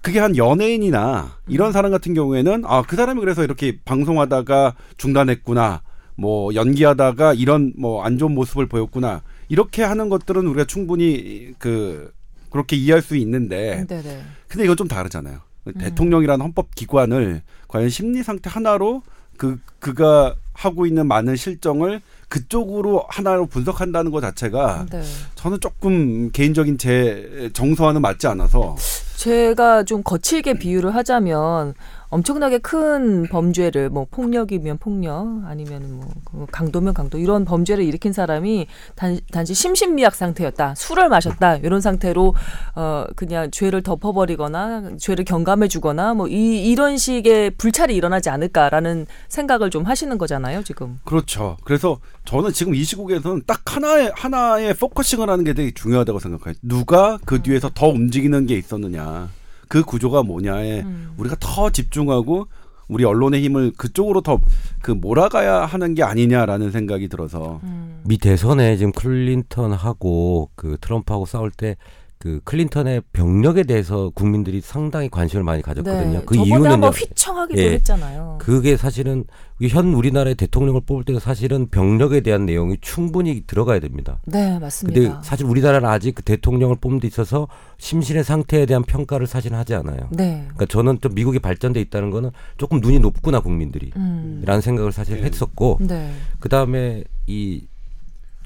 [0.00, 1.72] 그게 한 연예인이나 이런 음.
[1.72, 5.82] 사람 같은 경우에는 아 그 사람이 그래서 이렇게 방송하다가 중단했구나
[6.16, 12.12] 뭐 연기하다가 이런 뭐 안 좋은 모습을 보였구나 이렇게 하는 것들은 우리가 충분히 그
[12.50, 14.22] 그렇게 이해할 수 있는데 네, 네.
[14.48, 15.72] 근데 이건 좀 다르잖아요 음.
[15.74, 19.02] 대통령이라는 헌법 기관을 과연 심리 상태 하나로
[19.36, 25.02] 그 그가 하고 있는 많은 실정을 그쪽으로 하나로 분석한다는 것 자체가 네.
[25.34, 28.76] 저는 조금 개인적인 제 정서와는 맞지 않아서
[29.16, 31.74] 제가 좀 거칠게 비유를 하자면
[32.12, 36.00] 엄청나게 큰 범죄를 뭐 폭력이면 폭력 아니면
[36.32, 42.34] 뭐그 강도면 강도 이런 범죄를 일으킨 사람이 단, 단지 심신미약 상태였다 술을 마셨다 이런 상태로
[42.74, 49.84] 어 그냥 죄를 덮어버리거나 죄를 경감해주거나 뭐 이 이런 식의 불찰이 일어나지 않을까라는 생각을 좀
[49.84, 50.98] 하시는 거잖아요 지금.
[51.04, 51.56] 그렇죠.
[51.64, 56.54] 그래서 저는 지금 이 시국에서는 딱 하나의 하나의 focusing을 하는 게 되게 중요하다고 생각해요.
[56.62, 59.28] 누가 그 뒤에서 더 움직이는 게 있었느냐,
[59.72, 61.14] 그 구조가 뭐냐에 음.
[61.16, 62.46] 우리가 더 집중하고
[62.88, 64.38] 우리 언론의 힘을 그쪽으로 더
[64.82, 68.02] 그 몰아가야 하는 게 아니냐라는 생각이 들어서 음.
[68.04, 71.76] 미 대선에 지금 클린턴하고 그 트럼프하고 싸울 때
[72.22, 76.18] 그 클린턴의 병력에 대해서 국민들이 상당히 관심을 많이 가졌거든요.
[76.20, 76.22] 네.
[76.24, 76.70] 그 이유는요.
[76.70, 77.72] 한번 휘청하기도 예.
[77.72, 78.38] 했잖아요.
[78.40, 79.24] 그게 사실은
[79.60, 84.20] 현 우리나라의 대통령을 뽑을 때 사실은 병력에 대한 내용이 충분히 들어가야 됩니다.
[84.26, 85.22] 네 근데 맞습니다.
[85.24, 90.06] 사실 우리나라는 아직 그 대통령을 뽑는 데 있어서 심신의 상태에 대한 평가를 사실 하지 않아요.
[90.12, 90.42] 네.
[90.44, 94.44] 그러니까 저는 좀 미국이 발전돼 있다는 거는 조금 눈이 높구나 국민들이 음.
[94.46, 95.24] 라는 생각을 사실 네.
[95.24, 96.12] 했었고 네.
[96.38, 97.66] 그다음에 이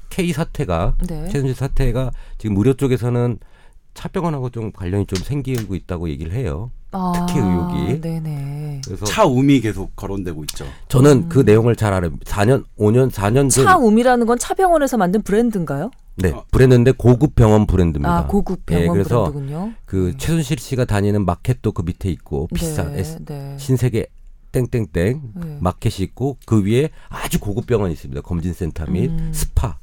[0.09, 1.27] K 사태가 네.
[1.27, 3.37] 최순실 사태가 지금 의료 쪽에서는
[4.07, 6.69] 차병원하고 좀 관련이 좀 생기고 있다고 얘기를 해요.
[6.91, 7.99] 아, 특혜 의혹이.
[8.01, 8.81] 네네.
[8.85, 10.65] 그래서 차움이 계속 거론되고 있죠.
[10.87, 12.11] 저는 그 내용을 잘 알아요.
[12.19, 15.89] 4년, 5년, 4년 전 차움이라는 건 차병원에서 만든 브랜드인가요?
[16.15, 18.17] 네, 브랜드인데 고급 병원 브랜드입니다.
[18.19, 19.73] 아, 고급 예, 병원 그래서 브랜드군요.
[19.85, 23.55] 그 최순실 씨가 다니는 마켓도 그 밑에 있고 비싼 네, S- 네.
[23.57, 24.05] 신세계
[24.51, 25.57] 땡땡땡 네.
[25.59, 28.21] 마켓이 있고 그 위에 아주 고급 병원이 있습니다.
[28.21, 29.31] 검진센터 및 음.
[29.33, 29.77] 스파.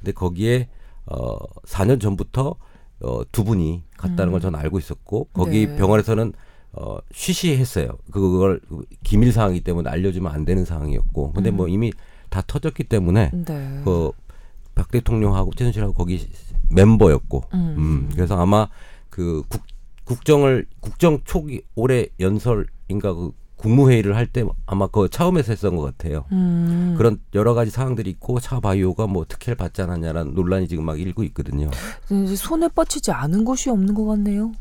[0.00, 0.68] 근데 거기에
[1.06, 2.56] 어 4년 전부터
[3.02, 5.76] 어, 두 분이 갔다는 걸 저는 알고 있었고 거기 네.
[5.76, 6.32] 병원에서는
[6.72, 7.98] 어, 쉬쉬했어요.
[8.10, 11.92] 그걸 그 기밀 사항이기 때문에 알려주면 안 되는 사항이었고 근데 뭐 이미
[12.30, 13.80] 다 터졌기 때문에 네.
[13.84, 16.26] 그박 대통령하고 최순실하고 거기
[16.70, 17.74] 멤버였고 음.
[17.76, 18.68] 음, 그래서 아마
[19.10, 19.62] 그 국,
[20.04, 26.24] 국정을 국정 초기 올해 연설인가 그 국무회의를 할 때 아마 그 차움에서 했던 것 같아요.
[26.32, 26.94] 음.
[26.96, 31.22] 그런 여러 가지 사항들이 있고 차 바이오가 뭐 특혜를 받지 않았냐라는 논란이 지금 막 일고
[31.24, 31.70] 있거든요.
[32.10, 34.52] 이제 손에 뻗치지 않은 곳이 없는 것 같네요.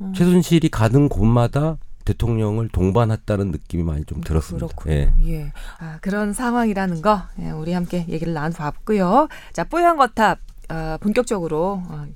[0.00, 0.12] 음.
[0.14, 4.66] 최순실이 가는 곳마다 대통령을 동반했다는 느낌이 많이 좀 들었습니다.
[4.68, 4.94] 그렇군요.
[4.94, 5.12] 예.
[5.26, 5.52] 예.
[5.78, 9.28] 아, 그런 상황이라는 거 예, 우리 함께 얘기를 나눠봤고요.
[9.52, 12.06] 자, 뽀얀 거탑 아, 본격적으로 아,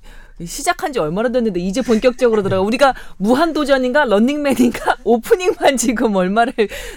[0.45, 6.53] 시작한 지 얼마나 됐는데 이제 본격적으로 들어가 우리가 무한도전인가 런닝맨인가 오프닝만 지금 얼마를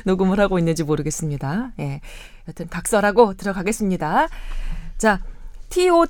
[0.06, 1.73] 녹음을 하고 있는지 모르겠습니다.
[1.80, 2.02] 예.
[2.47, 4.30] 여튼 각설하고 들어가겠습니다.
[4.97, 5.21] 자,
[5.69, 6.08] tower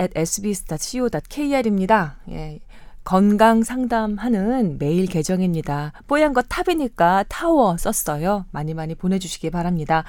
[0.00, 2.16] at sbs.co.kr입니다.
[2.30, 2.60] 예.
[3.04, 5.92] 건강 상담하는 메일 계정입니다.
[6.06, 8.46] 뽀얀 거 탑이니까 타워 썼어요.
[8.52, 10.04] 많이 많이 보내주시기 바랍니다.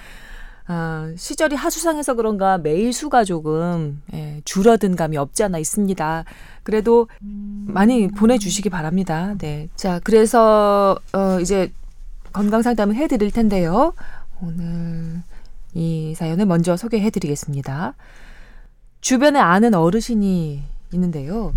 [0.65, 6.23] 아, 시절이 하수상해서 그런가 메일 수가 조금 예, 줄어든 감이 없지 않아 있습니다.
[6.63, 9.35] 그래도 많이 보내주시기 바랍니다.
[9.39, 11.71] 네, 자 그래서 어, 이제
[12.31, 13.93] 건강 상담을 해드릴 텐데요.
[14.41, 15.21] 오늘
[15.73, 17.95] 이 사연을 먼저 소개해드리겠습니다.
[19.01, 21.53] 주변에 아는 어르신이 있는데요.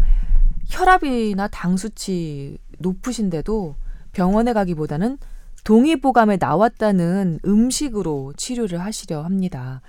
[0.68, 3.76] 혈압이나 당 수치 높으신데도
[4.12, 5.18] 병원에 가기보다는
[5.66, 9.82] 동의보감에 나왔다는 음식으로 치료를 하시려 합니다.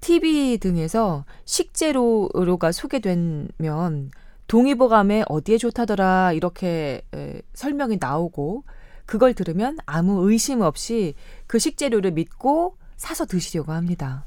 [0.00, 4.10] TV 등에서 식재료가 소개되면
[4.48, 8.64] 동의보감에 어디에 좋다더라 이렇게 에, 설명이 나오고
[9.06, 11.14] 그걸 들으면 아무 의심 없이
[11.46, 14.26] 그 식재료를 믿고 사서 드시려고 합니다.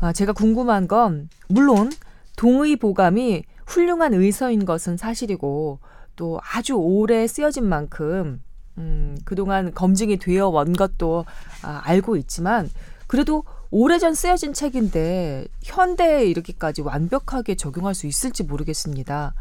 [0.00, 1.90] 아, 제가 궁금한 건 물론
[2.36, 5.78] 동의보감이 훌륭한 의서인 것은 사실이고
[6.14, 8.42] 또 아주 오래 쓰여진 만큼
[8.78, 11.24] 음, 그동안 검증이 되어 온 것도
[11.62, 12.68] 아, 알고 있지만
[13.06, 19.34] 그래도 오래전 쓰여진 책인데 현대에 이렇게까지 완벽하게 적용할 수 있을지 모르겠습니다.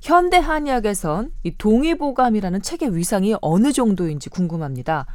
[0.00, 5.06] 현대 한의학에선 이 동의보감이라는 책의 위상이 어느 정도인지 궁금합니다.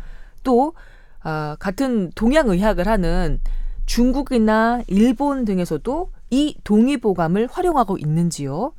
[0.43, 0.73] 또
[1.21, 3.39] 아, 같은 동양의학을 하는
[3.85, 8.73] 중국이나 일본 등에서도 이 동의보감을 활용하고 있는지요?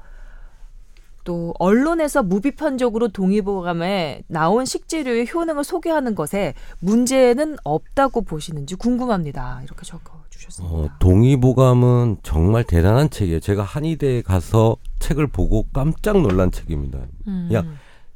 [1.27, 9.61] 또 언론에서 무비판적으로 동의보감에 나온 식재료의 효능을 소개하는 것에 문제는 없다고 보시는지 궁금합니다.
[9.65, 10.75] 이렇게 적어 주셨습니다.
[10.75, 13.41] 어, 동의보감은 정말 대단한 책이에요.
[13.41, 17.01] 제가 한의대에 가서 책을 보고 깜짝 놀란 책입니다.
[17.27, 17.51] 음.
[17.53, 17.65] 야,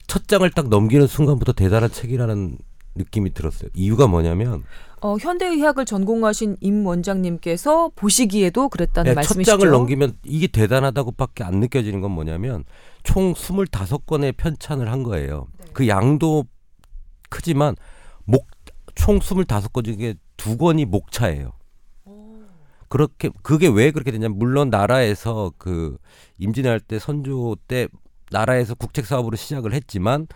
[0.07, 2.59] 첫 장을 딱 넘기는 순간부터 대단한 책이라는
[2.95, 3.71] 느낌이 들었어요.
[3.75, 4.63] 이유가 뭐냐면
[5.01, 9.59] 어, 현대의학을 전공하신 임 원장님께서 보시기에도 그랬다는 네, 첫 말씀이시죠?
[9.59, 12.65] 장을 넘기면 이게 대단하다고밖에 안 느껴지는 건 뭐냐면
[13.03, 15.47] 총 25건의 편찬을 한 거예요.
[15.73, 16.45] 그 양도
[17.29, 17.75] 크지만
[18.25, 21.53] 목총 25건 중에 두 건이 목차예요.
[22.89, 25.97] 그렇게 그게 왜 그렇게 되냐면 물론 나라에서 그
[26.39, 27.87] 임진왜할 때 선조 때
[28.33, 30.27] 나라에서 국책 사업으로 시작을 했지만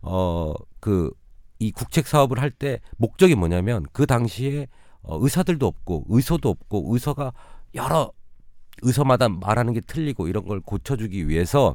[0.00, 1.12] 어그
[1.58, 4.68] 이 국책 사업을 할 때 목적이 뭐냐면 그 당시에
[5.02, 7.32] 어, 의사들도 없고 의소도 없고 의사가
[7.74, 8.10] 여러
[8.82, 11.74] 의사마다 말하는 게 틀리고 이런 걸 고쳐주기 위해서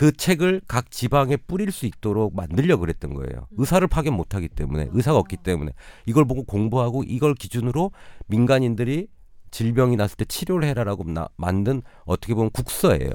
[0.00, 3.46] 그 책을 각 지방에 뿌릴 수 있도록 만들려고 그랬던 거예요.
[3.58, 5.72] 의사를 파견 못 하기 때문에 의사가 없기 때문에
[6.06, 7.90] 이걸 보고 공부하고 이걸 기준으로
[8.26, 9.08] 민간인들이
[9.50, 13.10] 질병이 났을 때 치료를 해라라고 나, 만든 어떻게 보면 국서예요.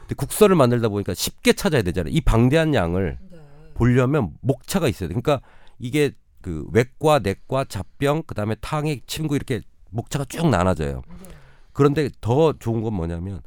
[0.00, 2.12] 근데 국서를 만들다 보니까 쉽게 찾아야 되잖아요.
[2.12, 3.18] 이 방대한 양을
[3.72, 5.14] 보려면 목차가 있어야 돼.
[5.14, 5.40] 그러니까
[5.78, 11.00] 이게 그 외과, 내과, 잡병, 그다음에 탕액, 침구 이렇게 목차가 쭉 나눠져요.
[11.72, 13.40] 그런데 더 좋은 건 뭐냐면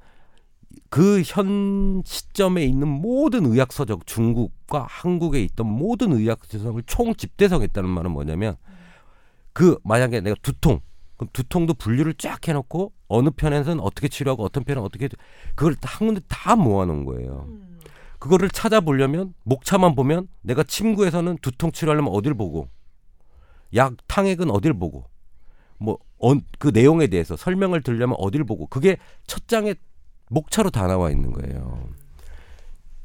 [0.89, 7.89] 그 현 시점에 있는 모든 의학 서적 중국과 한국에 있던 모든 의학 서적을 총 집대성했다는
[7.89, 8.55] 말은 뭐냐면
[9.53, 10.79] 그 만약에 내가 두통
[11.17, 15.07] 그럼 두통도 분류를 쫙 해놓고 어느 편에서는 어떻게 치료하고 어떤 편은 어떻게
[15.55, 17.47] 그걸 다한 군데 다 모아놓은 거예요.
[18.19, 22.69] 그거를 찾아보려면 목차만 보면 내가 침구에서는 두통 치료하려면 어딜 보고
[23.75, 25.05] 약 탕액은 어딜 보고
[25.77, 29.75] 뭐그 내용에 대해서 설명을 들려면 어딜 보고 그게 첫 장에
[30.29, 31.89] 목차로 다 나와 있는 거예요.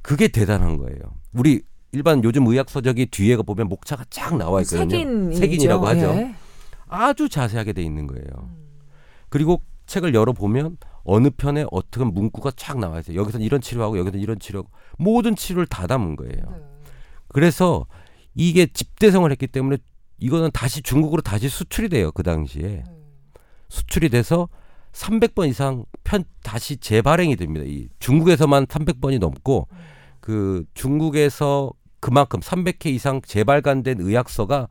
[0.02, 0.98] 그게 대단한 거예요.
[1.34, 4.88] 우리 일반 요즘 의학 서적이 뒤에가 보면 목차가 쫙 나와 있거든요.
[4.90, 6.00] 색인 색인이라고 하죠.
[6.14, 6.34] 예.
[6.88, 8.24] 아주 자세하게 돼 있는 거예요.
[9.28, 13.16] 그리고 책을 열어 보면 어느 편에 어떻게 문구가 쫙 나와 있어요.
[13.18, 16.42] 여기서는 이런 치료하고 여기서는 이런 치료하고 모든 치료를 다 담은 거예요.
[17.28, 17.86] 그래서
[18.34, 19.78] 이게 집대성을 했기 때문에
[20.18, 22.12] 이거는 다시 중국으로 다시 수출이 돼요.
[22.12, 22.84] 그 당시에.
[23.68, 24.48] 수출이 돼서
[24.92, 27.64] 300번 이상 편 다시 재발행이 됩니다.
[27.66, 29.68] 이 중국에서만 300번이 넘고
[30.20, 34.68] 그 중국에서 그만큼 300회 이상 재발간된 의학서가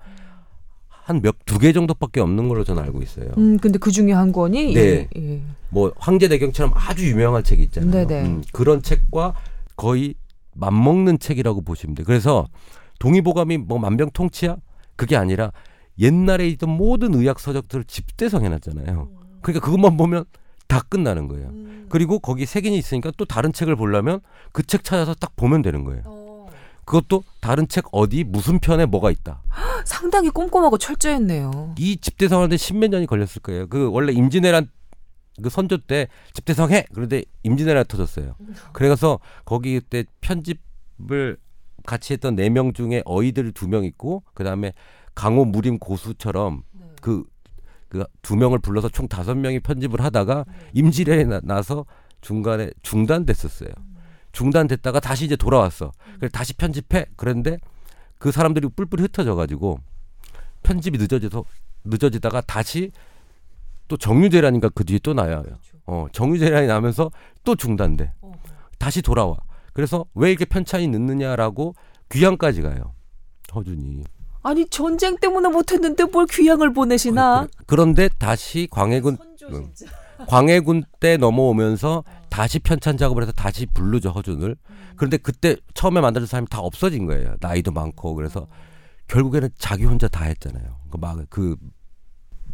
[0.89, 3.32] 한 몇 두 개 정도밖에 없는 걸로 저는 알고 있어요.
[3.38, 4.79] 음, 근데 그 중에 한 권이 네.
[4.79, 5.41] 예, 예.
[5.69, 7.89] 뭐 황제대경처럼 아주 유명한 책이 있잖아요.
[8.21, 9.34] 음, 그런 책과
[9.75, 10.13] 거의
[10.53, 12.05] 맞먹는 책이라고 보시면 돼요.
[12.05, 12.47] 그래서
[12.99, 14.58] 동의보감이 뭐 만병통치야?
[14.95, 15.51] 그게 아니라
[15.97, 19.10] 옛날에 있던 모든 의학 서적들을 집대성 해 놨잖아요.
[19.41, 20.25] 그러니까 그것만 보면
[20.67, 21.52] 다 끝나는 거예요.
[21.89, 24.19] 그리고 거기 색인이 있으니까 또 다른 책을 보려면
[24.52, 26.04] 그 책 찾아서 딱 보면 되는 거예요.
[26.86, 29.41] 그것도 다른 책 어디 무슨 편에 뭐가 있다.
[29.86, 31.75] 상당히 꼼꼼하고 철저했네요.
[31.78, 33.67] 이 집대성하는데 십몇 년이 걸렸을 거예요.
[33.67, 34.67] 그 원래 임진왜란
[35.41, 36.86] 그 선조 때 집대성 해.
[36.93, 38.36] 그런데 임진왜란 터졌어요.
[38.73, 41.38] 그래서 거기 그때 편집을
[41.86, 44.73] 같이 했던 네 명 중에 어이들 두 명 있고 그다음에
[45.15, 46.63] 강호 무림 고수처럼
[47.02, 47.23] 그
[47.89, 51.86] 그 두 명을 불러서 총 다섯 명이 편집을 하다가 임진왜란이 나- 나서
[52.21, 53.69] 중간에 중단됐었어요.
[54.32, 55.91] 중단됐다가 다시 이제 돌아왔어.
[56.17, 57.06] 그래서 다시 편집해.
[57.15, 57.58] 그런데
[58.19, 59.80] 그 사람들이 뿔뿔이 흩어져 가지고
[60.63, 61.43] 편집이 늦어져서
[61.86, 62.91] 늦어지다가 다시
[63.88, 65.43] 또 정유재란인가 그 뒤에 또 나요.
[65.88, 67.10] 어, 정유재란이 나면서
[67.43, 68.13] 또 중단돼.
[68.78, 69.36] 다시 돌아와.
[69.73, 71.73] 그래서 왜 이렇게 편찬이 늦느냐라고
[72.12, 72.93] 귀향까지 가요.
[73.56, 74.04] 허준이.
[74.41, 77.47] 아니 전쟁 때문에 못했는데 뭘 귀향을 보내시나?
[77.58, 79.17] 그- 그런데 다시 광해군
[79.52, 79.71] 응.
[80.28, 84.56] 광해군 때 넘어오면서 다시 편찬 작업을 해서 다시 부르죠 허준을.
[84.95, 87.36] 그런데 그때 처음에 만들던 사람이 다 없어진 거예요.
[87.39, 88.47] 나이도 많고 그래서
[89.08, 90.75] 결국에는 자기 혼자 다 했잖아요.
[90.91, 91.56] 그막그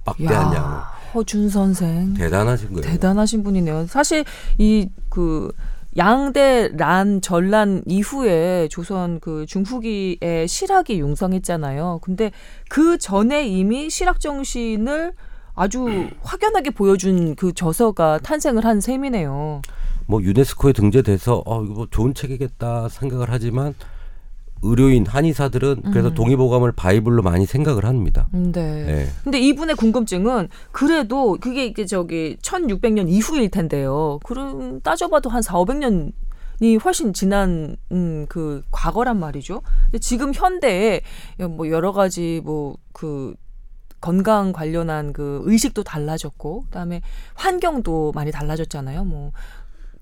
[0.06, 2.82] 막대한 양을 야, 허준 선생 대단하신 거예요.
[2.82, 3.88] 대단하신 분이네요.
[3.88, 4.24] 사실
[4.60, 5.52] 이 그
[5.98, 12.00] 양대 란 전란 이후에 조선 그 중후기에 실학이 융성했잖아요.
[12.02, 12.32] 근데
[12.70, 15.14] 그 전에 이미 실학 정신을
[15.54, 19.62] 아주 확연하게 보여준 그 저서가 탄생을 한 셈이네요.
[20.08, 23.74] 뭐 유네스코에 등재돼서 어 이거 뭐 좋은 책이겠다 생각을 하지만
[24.62, 26.14] 의료인 한의사들은 그래서 음.
[26.14, 28.28] 동의보감을 바이블로 많많이 생각을 합니다.
[28.32, 28.62] 네.
[28.88, 29.08] 예.
[29.24, 34.20] 근데 이분의 궁금증은 그래도 그게 이게 저기 1600년 이후일 텐데요.
[34.24, 36.14] 그럼 따져봐도 한 4, 500년
[36.62, 39.62] 이 훨씬 지난 음, 그 과거란 말이죠.
[39.86, 41.02] 근데 지금 현대에
[41.50, 43.36] 뭐 여러 가지 뭐그
[44.00, 47.02] 건강 관련한 그 의식도 달라졌고 그다음에
[47.34, 49.04] 환경도 많이 달라졌잖아요.
[49.04, 49.32] 뭐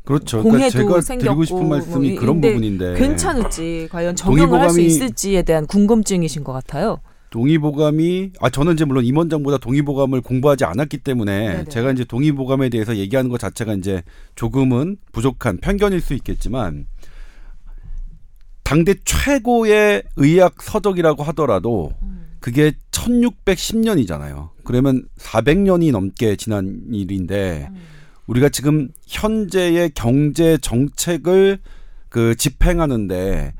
[0.03, 0.43] 그렇죠.
[0.43, 5.43] 그러니까 제가 생겼고 드리고 싶은 말씀이 뭐 그런 부분인데 괜찮을지 과연 적용을 할 수 있을지에
[5.43, 6.99] 대한 궁금증이신 것 같아요.
[7.29, 11.63] 동의보감이 아 저는 이제 물론 임원장보다 동의보감을 공부하지 않았기 때문에 네네.
[11.65, 14.03] 제가 이제 동의보감에 대해서 얘기하는 것 자체가 이제
[14.35, 16.85] 조금은 부족한 편견일 수 있겠지만
[18.63, 21.91] 당대 최고의 의학 서적이라고 하더라도
[22.39, 24.49] 그게 1610년이잖아요.
[24.63, 27.69] 그러면 400년이 넘게 지난 일인데
[28.27, 31.59] 우리가 지금 현재의 경제 정책을
[32.09, 33.53] 그 집행하는데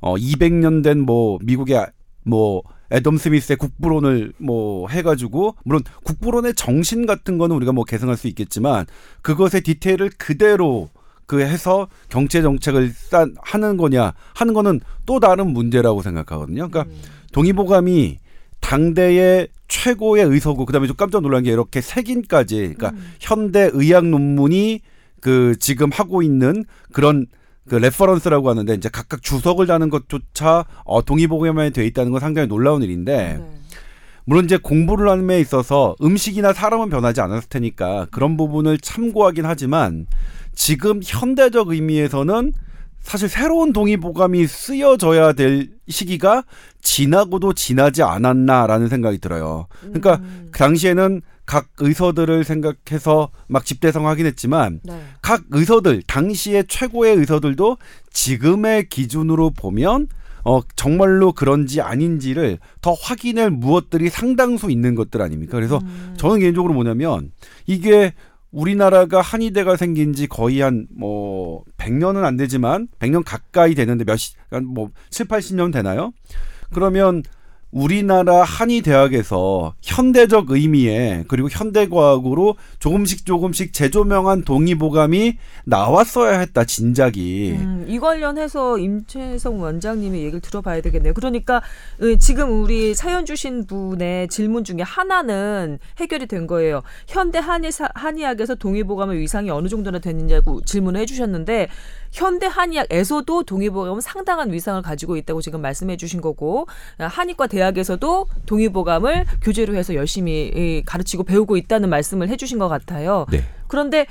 [0.00, 1.86] 어 200년 된 뭐 미국의
[2.24, 8.26] 뭐 애덤 스미스의 국부론을 뭐 해가지고 물론 국부론의 정신 같은 거는 우리가 뭐 계승할 수
[8.28, 8.86] 있겠지만
[9.22, 10.90] 그것의 디테일을 그대로
[11.26, 16.68] 그 해서 경제 정책을 싼 하는 거냐 하는 거는 또 다른 문제라고 생각하거든요.
[16.68, 16.92] 그러니까
[17.32, 18.18] 동의보감이
[18.60, 24.80] 당대의 최고의 의서고 그다음에 좀 깜짝 놀란 게 이렇게 색인까지 그러니까 현대 의학 논문이
[25.20, 27.26] 그 지금 하고 있는 그런
[27.68, 32.82] 그 reference라고 하는데 이제 각각 주석을 다는 것조차 어, 동의보감에 돼 있다는 건 상당히 놀라운
[32.82, 33.60] 일인데 네.
[34.24, 40.06] 물론 이제 공부를 하는 데 있어서 음식이나 사람은 변하지 않았을 테니까 그런 부분을 참고하긴 하지만
[40.54, 42.52] 지금 현대적 의미에서는
[43.00, 46.44] 사실 새로운 동의보감이 쓰여져야 될 시기가
[46.82, 49.66] 지나고도 지나지 않았나라는 생각이 들어요.
[49.80, 55.02] 그러니까 음, 그 당시에는 각 의서들을 생각해서 막 집대성 하긴 했지만 네.
[55.20, 57.76] 각 의서들 당시의 최고의 의서들도
[58.12, 60.06] 지금의 기준으로 보면
[60.44, 65.56] 어 정말로 그런지 아닌지를 더 확인할 무엇들이 상당수 있는 것들 아닙니까?
[65.56, 66.14] 그래서 음.
[66.16, 67.32] 저는 개인적으로 뭐냐면
[67.66, 68.14] 이게
[68.52, 74.90] 우리나라가 한의대가 생긴 지 거의 한 뭐 100년은 안 되지만 100년 가까이 되는데 몇십 뭐
[75.10, 76.12] 7, 80년 되나요?
[76.72, 77.22] 그러면
[77.72, 87.98] 우리나라 한의대학에서 현대적 의미의 그리고 현대과학으로 조금씩 조금씩 재조명한 동의보감이 나왔어야 했다 진작이 음, 이
[87.98, 91.14] 관련해서 임채성 원장님의 얘기를 들어봐야 되겠네요.
[91.14, 91.62] 그러니까
[92.02, 96.82] 으, 지금 우리 사연 주신 분의 질문 중에 하나는 해결이 된 거예요.
[97.06, 101.68] 현대 한의 한의학에서 동의보감의 위상이 어느 정도나 됐느냐고 질문을 해주셨는데
[102.10, 106.66] 현대 한의학에서도 동의보감은 상당한 위상을 가지고 있다고 지금 말씀해 주신 거고
[106.98, 113.26] 한의과 대학에서도 동의보감을 교재로 해서 열심히 이, 가르치고 배우고 있다는 말씀을 해 주신 것 같아요.
[113.30, 113.44] 네.
[113.68, 114.06] 그런데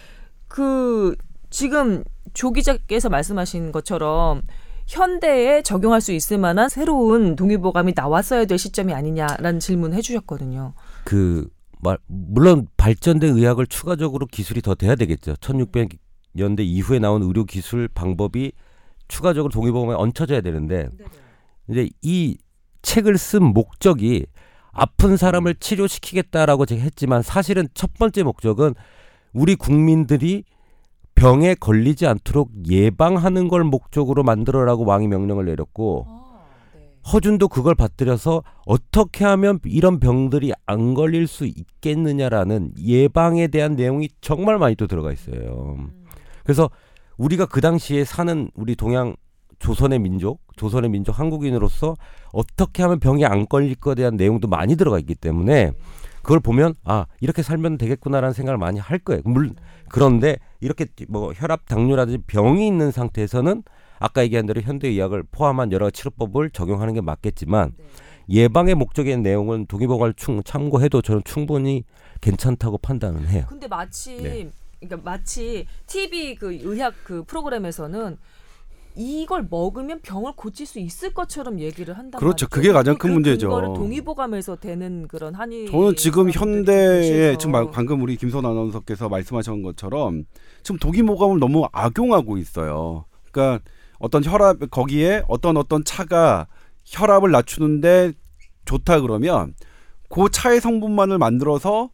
[0.47, 1.15] 그
[1.49, 4.43] 지금 조 기자께서 말씀하신 것처럼
[4.87, 10.73] 현대에 적용할 수 있을 만한 새로운 동의보감이 나왔어야 될 시점이 아니냐라는 질문을 해주셨거든요.
[11.03, 11.47] 그
[11.81, 15.35] 말, 물론 발전된 의학을 추가적으로 기술이 더 돼야 되겠죠.
[15.37, 15.89] 1600
[16.33, 18.51] 년대 이후에 나온 의료 기술 방법이
[19.07, 20.89] 추가적으로 동의보감에 얹혀져야 되는데
[21.69, 22.37] 이제 이
[22.81, 24.25] 책을 쓴 목적이
[24.71, 28.75] 아픈 사람을 치료시키겠다라고 제가 했지만 사실은 첫 번째 목적은
[29.33, 30.43] 우리 국민들이
[31.15, 36.05] 병에 걸리지 않도록 예방하는 걸 목적으로 만들어라고 왕이 명령을 내렸고
[37.11, 44.57] 허준도 그걸 받들여서 어떻게 하면 이런 병들이 안 걸릴 수 있겠느냐라는 예방에 대한 내용이 정말
[44.59, 45.89] 많이 또 들어가 있어요.
[46.49, 46.71] 그래서
[47.17, 49.15] 우리가 그 당시에 사는 우리 동양
[49.59, 51.95] 조선의 민족, 조선의 민족 한국인으로서
[52.33, 55.73] 어떻게 하면 병이 안 걸릴 거에 대한 내용도 많이 들어가 있기 때문에
[56.23, 59.21] 그걸 보면 아 이렇게 살면 되겠구나라는 생각을 많이 할 거예요.
[59.25, 59.57] 물론
[59.89, 63.61] 그런데 이렇게 뭐 혈압, 당뇨라든지 병이 있는 상태에서는
[63.99, 67.73] 아까 얘기한 대로 현대의학을 포함한 여러 치료법을 적용하는 게 맞겠지만
[68.27, 71.83] 예방의 목적인 내용은 동의보감을 충, 참고해도 저는 충분히
[72.21, 73.45] 괜찮다고 판단을 해요.
[73.47, 74.51] 근데 마치 네.
[74.79, 78.17] 그러니까 마치 TV 그 의학 그 프로그램에서는
[78.95, 82.45] 이걸 먹으면 병을 고칠 수 있을 것처럼 얘기를 한단 그렇죠.
[82.45, 82.49] 말이죠.
[82.49, 83.49] 그게 가장 큰 그 문제죠.
[83.49, 87.37] 동의보감에서 되는 그런 한의 저는 지금 현대에 계셔서.
[87.37, 90.25] 지금 막 방금 우리 김선 아나운서께서 말씀하신 것처럼
[90.63, 93.05] 지금 동의보감을 너무 악용하고 있어요.
[93.31, 93.63] 그러니까
[93.99, 96.47] 어떤 혈압 거기에 어떤 어떤 차가
[96.85, 98.13] 혈압을 낮추는데
[98.65, 99.53] 좋다 그러면
[100.09, 101.91] 그 차의 성분만을 만들어서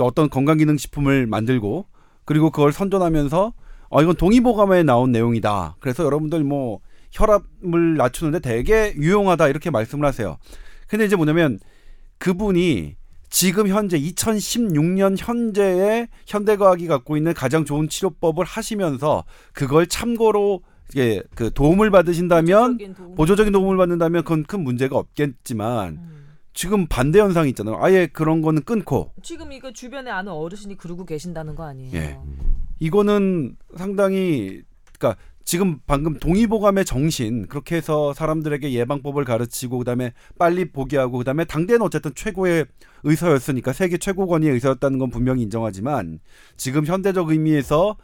[0.00, 1.86] 어떤 건강기능식품을 만들고
[2.28, 3.54] 그리고 그걸 선전하면서
[3.88, 5.76] 어 이건 동의보감에 나온 내용이다.
[5.80, 10.36] 그래서 여러분들 뭐 혈압을 낮추는데 되게 유용하다 이렇게 말씀을 하세요.
[10.88, 11.58] 근데 이제 뭐냐면
[12.18, 12.96] 그분이
[13.30, 20.60] 지금 현재 2016년 현재의 현대과학이 갖고 있는 가장 좋은 치료법을 하시면서 그걸 참고로
[20.92, 23.14] 이게 그 도움을 받으신다면 보조적인 도움.
[23.14, 26.17] 보조적인 도움을 받는다면 그건 큰 문제가 없겠지만 음.
[26.58, 27.78] 지금 반대 현상이 있잖아요.
[27.80, 31.92] 아예 그런 거는 끊고 지금 이거 주변에 아는 어르신이 그러고 계신다는 거 아니에요?
[31.94, 32.18] 예.
[32.80, 34.62] 이거는 상당히
[34.98, 41.80] 그러니까 지금 방금 동의보감의 정신 그렇게 해서 사람들에게 예방법을 가르치고 그다음에 빨리 포기하고 그다음에 당대는
[41.80, 42.66] 어쨌든 최고의
[43.04, 46.18] 의사였으니까 세계 최고 권위의 의사였다는 건 분명히 인정하지만
[46.56, 47.96] 지금 현대적 의미에서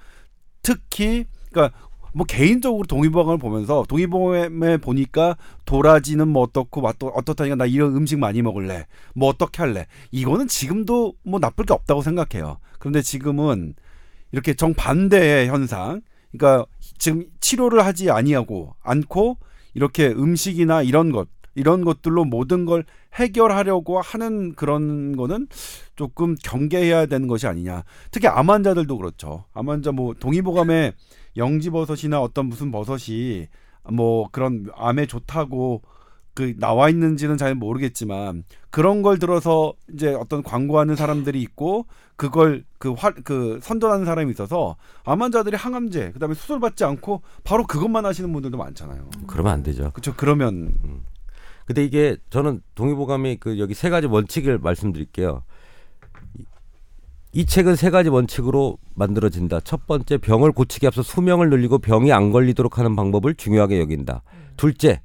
[0.62, 1.76] 특히 그러니까
[2.14, 8.18] 뭐 개인적으로 동의보감을 보면서 동의보감에 보니까 도라지는 뭐 어떻고 뭐 어떠- 어떻다니까 나 이런 음식
[8.18, 13.74] 많이 먹을래 뭐 어떻게 할래 이거는 지금도 뭐 나쁠 게 없다고 생각해요 그런데 지금은
[14.32, 16.66] 이렇게 정반대의 현상 그러니까
[16.98, 19.38] 지금 치료를 하지 아니하고 않고
[19.74, 25.46] 이렇게 음식이나 이런 것 이런 것들로 모든 걸 해결하려고 하는 그런 거는
[25.94, 27.84] 조금 경계해야 되는 것이 아니냐.
[28.10, 29.44] 특히 암 환자들도 그렇죠.
[29.52, 30.92] 암 환자 뭐 동의보감에
[31.36, 33.48] 영지버섯이나 어떤 무슨 버섯이
[33.92, 35.82] 뭐 그런 암에 좋다고
[36.34, 43.60] 그 나와 있는지는 잘 모르겠지만 그런 걸 들어서 이제 어떤 광고하는 사람들이 있고 그걸 그화그
[43.62, 49.08] 선전하는 사람이 있어서 암 환자들이 항암제 그다음에 수술 받지 않고 바로 그것만 하시는 분들도 많잖아요.
[49.28, 49.90] 그러면 안 되죠.
[49.92, 50.14] 그렇죠.
[50.16, 50.74] 그러면
[51.66, 55.44] 근데 이게 저는 동의보감의 그 여기 세 가지 원칙을 말씀드릴게요.
[57.34, 59.60] 이- 이 책은 세 가지 원칙으로 만들어진다.
[59.60, 64.22] 첫 번째, 병을 고치기 앞서 수명을 늘리고 병이 안 걸리도록 하는 방법을 중요하게 여긴다.
[64.56, 65.00] 둘째,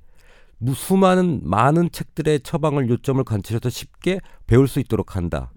[0.58, 5.52] 무- 수많은 많은 책들의 처방을 요점을 관찰해서 쉽게 배울 수 있도록 한다.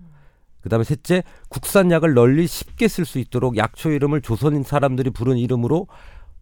[0.63, 5.89] 그다음에 셋째, 국산 약을 널리 쉽게 쓸 수 있도록 약초 이름을 조선인 사람들이 부른 이름으로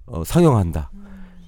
[0.07, 0.90] 어, 상영한다.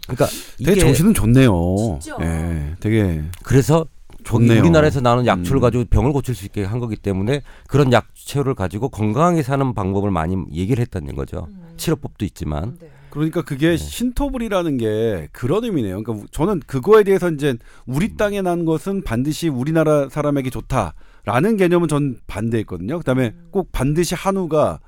[0.06, 0.26] 그러니까
[0.58, 1.76] 되게 이게 정신은 좋네요.
[2.00, 2.16] 진짜.
[2.22, 3.84] 예, 되게 그래서
[4.24, 4.60] 좋네요.
[4.60, 5.60] 우리나라에서 나오는 약초를 음.
[5.60, 10.36] 가지고 병을 고칠 수 있게 한 거기 때문에 그런 약초를 가지고 건강하게 사는 방법을 많이
[10.52, 11.46] 얘기를 했다는 거죠.
[11.50, 11.74] 음.
[11.76, 12.90] 치료법도 있지만 네.
[13.10, 16.02] 그러니까 그게 신토불이라는 게 그런 의미네요.
[16.02, 17.54] 그러니까 저는 그거에 대해서 이제
[17.86, 22.96] 우리 땅에 난 것은 반드시 우리나라 사람에게 좋다라는 개념은 전 반대했거든요.
[22.98, 24.80] 그다음에 꼭 반드시 한우가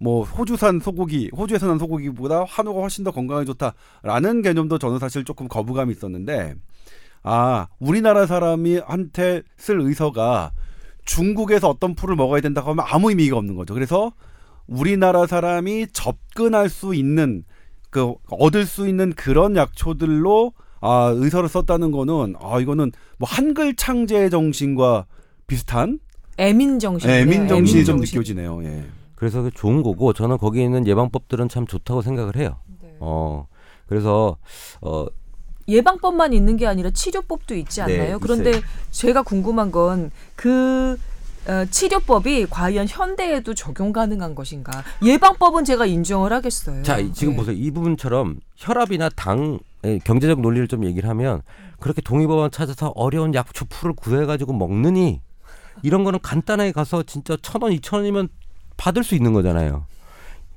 [0.00, 5.46] 뭐 호주산 소고기, 호주에서 난 소고기보다 한우가 훨씬 더 건강에 좋다라는 개념도 저는 사실 조금
[5.46, 6.54] 거부감이 있었는데
[7.22, 10.52] 아 우리나라 사람이 한테 쓸 의서가
[11.04, 13.74] 중국에서 어떤 풀을 먹어야 된다고 하면 아무 의미가 없는 거죠.
[13.74, 14.12] 그래서
[14.66, 17.44] 우리나라 사람이 접근할 수 있는
[17.90, 24.30] 그 얻을 수 있는 그런 약초들로 아 의서를 썼다는 거는 아 이거는 뭐 한글 창제의
[24.30, 25.06] 정신과
[25.46, 25.98] 비슷한
[26.36, 27.10] 애민 정신.
[27.10, 28.18] 예, 애민 정신이 좀 정신.
[28.18, 28.62] 느껴지네요.
[28.64, 28.84] 예.
[29.16, 32.58] 그래서 그게 좋은 거고 저는 거기에 있는 예방법들은 참 좋다고 생각을 해요.
[32.80, 32.94] 네.
[33.00, 33.48] 어
[33.86, 34.36] 그래서
[34.80, 35.06] 어
[35.68, 38.18] 예방법만 있는 게 아니라 치료법도 있지 네, 않나요?
[38.18, 38.62] 그런데 있어요.
[38.90, 40.98] 제가 궁금한 건그
[41.70, 44.82] 치료법이 과연 현대에도 적용 가능한 것인가?
[45.02, 46.82] 예방법은 제가 인정을 하겠어요.
[46.82, 47.36] 자, 이- 지금 네.
[47.38, 47.56] 보세요.
[47.56, 49.60] 이 부분처럼 혈압이나 당의
[50.04, 51.42] 경제적 논리를 좀 얘기를 하면
[51.80, 55.20] 그렇게 동의법원 찾아서 어려운 약초 풀을 구해 가지고 먹느니
[55.82, 58.28] 이런 거는 간단하게 가서 진짜 천 원, 이천 원이면
[58.76, 59.86] 받을 수 있는 거잖아요.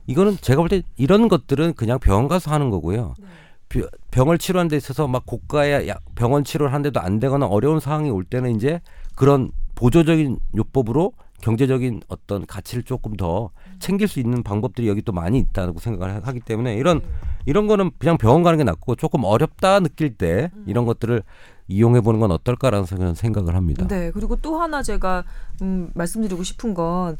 [0.08, 3.13] 이거는 제가 볼 때 이런 것들은 그냥 병원 가서 하는 거고요.
[3.19, 3.26] 네.
[3.71, 8.10] 비- 병을 치료하는 데 있어서 막 고가의 약- 병원 치료를 하는데도 안 되거나 어려운 상황이
[8.10, 8.81] 올 때는 이제
[9.15, 15.39] 그런 보조적인 요법으로 경제적인 어떤 가치를 조금 더 챙길 수 있는 방법들이 여기 또 많이
[15.39, 17.01] 있다고 생각을 하- 하기 때문에 이런
[17.45, 21.23] 이런 거는 그냥 병원 가는 게 낫고 조금 어렵다 느낄 때 이런 것들을
[21.67, 23.88] 이용해 보는 건 어떨까라는 생각- 생각을 합니다.
[23.88, 25.23] 네, 그리고 또 하나 제가
[25.62, 27.17] 음, 말씀드리고 싶은 건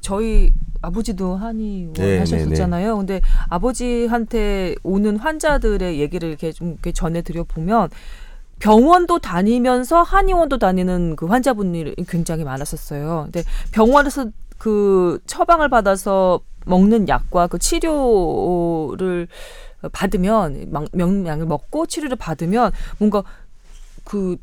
[0.00, 2.96] 저희 아버지도 한의원 네, 하셨었잖아요.
[2.98, 7.88] 근데 아버지한테 오는 환자들의 얘기를 이렇게 좀 이렇게 전해드려 보면
[8.60, 13.24] 병원도 다니면서 한의원도 다니는 그 환자분들이 굉장히 많았었어요.
[13.24, 14.26] 근데 병원에서
[14.58, 19.28] 그 처방을 받아서 먹는 약과 그 치료를
[19.92, 23.22] 받으면 막 명량을 먹고 치료를 받으면 뭔가
[24.04, 24.36] 그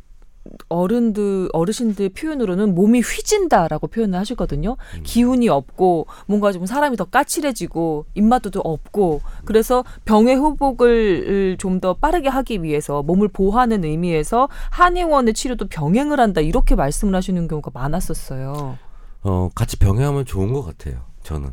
[0.70, 4.78] 어른들 어르신들 표현으로는 몸이 휘진다라고 표현을 하시거든요.
[5.04, 11.94] 기운이 없고 뭔가 좀 사람이 더 까칠해지고 입맛도 좀 없고 그래서 병의 회복을 좀 더
[11.94, 18.78] 빠르게 하기 위해서 몸을 보호하는 의미에서 한의원의 치료도 병행을 한다 이렇게 말씀을 하시는 경우가 많았었어요.
[19.24, 21.02] 어, 같이 병행하면 좋은 것 같아요.
[21.24, 21.50] 저는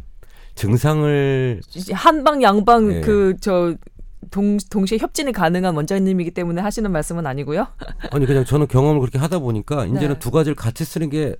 [0.54, 1.60] 증상을
[1.92, 3.00] 한방 양방 네.
[3.00, 3.74] 그저
[4.30, 7.66] 동, 동시에 협진이 가능한 원장님이기 때문에 하시는 말씀은 아니고요.
[8.12, 10.18] 아니 그냥 저는 경험을 그렇게 하다 보니까 이제는 네.
[10.18, 11.36] 두 가지를 같이 쓰는 게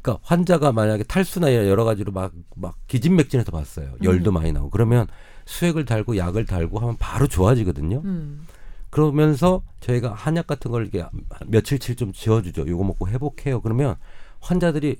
[0.00, 3.92] 그러니까 환자가 만약에 탈수나 여러 가지로 막 막 기진맥진해서 봤어요.
[4.02, 5.06] 열도 많이 나고 그러면
[5.46, 8.02] 수액을 달고 약을 달고 하면 바로 좋아지거든요.
[8.04, 8.46] 음.
[8.90, 11.04] 그러면서 저희가 한약 같은 걸 이렇게
[11.46, 12.66] 며칠치 좀 지어주죠.
[12.66, 13.60] 요거 먹고 회복해요.
[13.60, 13.96] 그러면
[14.40, 14.96] 환자들이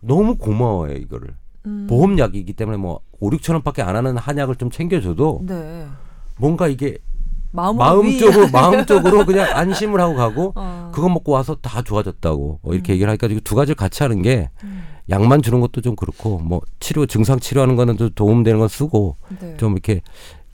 [0.00, 1.34] 너무 고마워해 이거를.
[1.66, 1.86] 음.
[1.88, 5.86] 보험약이기 때문에 뭐 5, 6천 원밖에 안 하는 한약을 좀 챙겨줘도 네.
[6.40, 6.98] 뭔가 이게
[7.52, 10.90] 마음 마음적으로 마음적으로 그냥 안심을 하고 가고 어.
[10.94, 12.94] 그거 먹고 와서 다 좋아졌다고 뭐 이렇게 음.
[12.94, 14.82] 얘기를 하니까 두 가지를 같이 하는 게 음.
[15.10, 19.56] 약만 주는 것도 좀 그렇고 뭐 치료 증상 치료하는 거는 좀 도움되는 건 쓰고 네.
[19.56, 20.00] 좀 이렇게,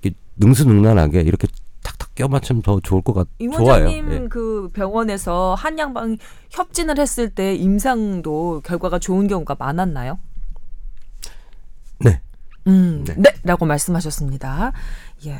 [0.00, 1.46] 이렇게 능수능란하게 이렇게
[1.82, 3.28] 탁탁 껴맞추면 더 좋을 것 같.
[3.38, 3.88] 임 좋아요.
[3.88, 4.02] 예.
[4.28, 6.16] 그 병원에서 한양방
[6.50, 10.18] 협진을 했을 때 임상도 결과가 좋은 경우가 많았나요?
[12.00, 12.20] 네.
[12.66, 13.14] 음, 네.
[13.16, 13.30] 네.
[13.44, 14.72] 라고 말씀하셨습니다.
[15.26, 15.36] 예.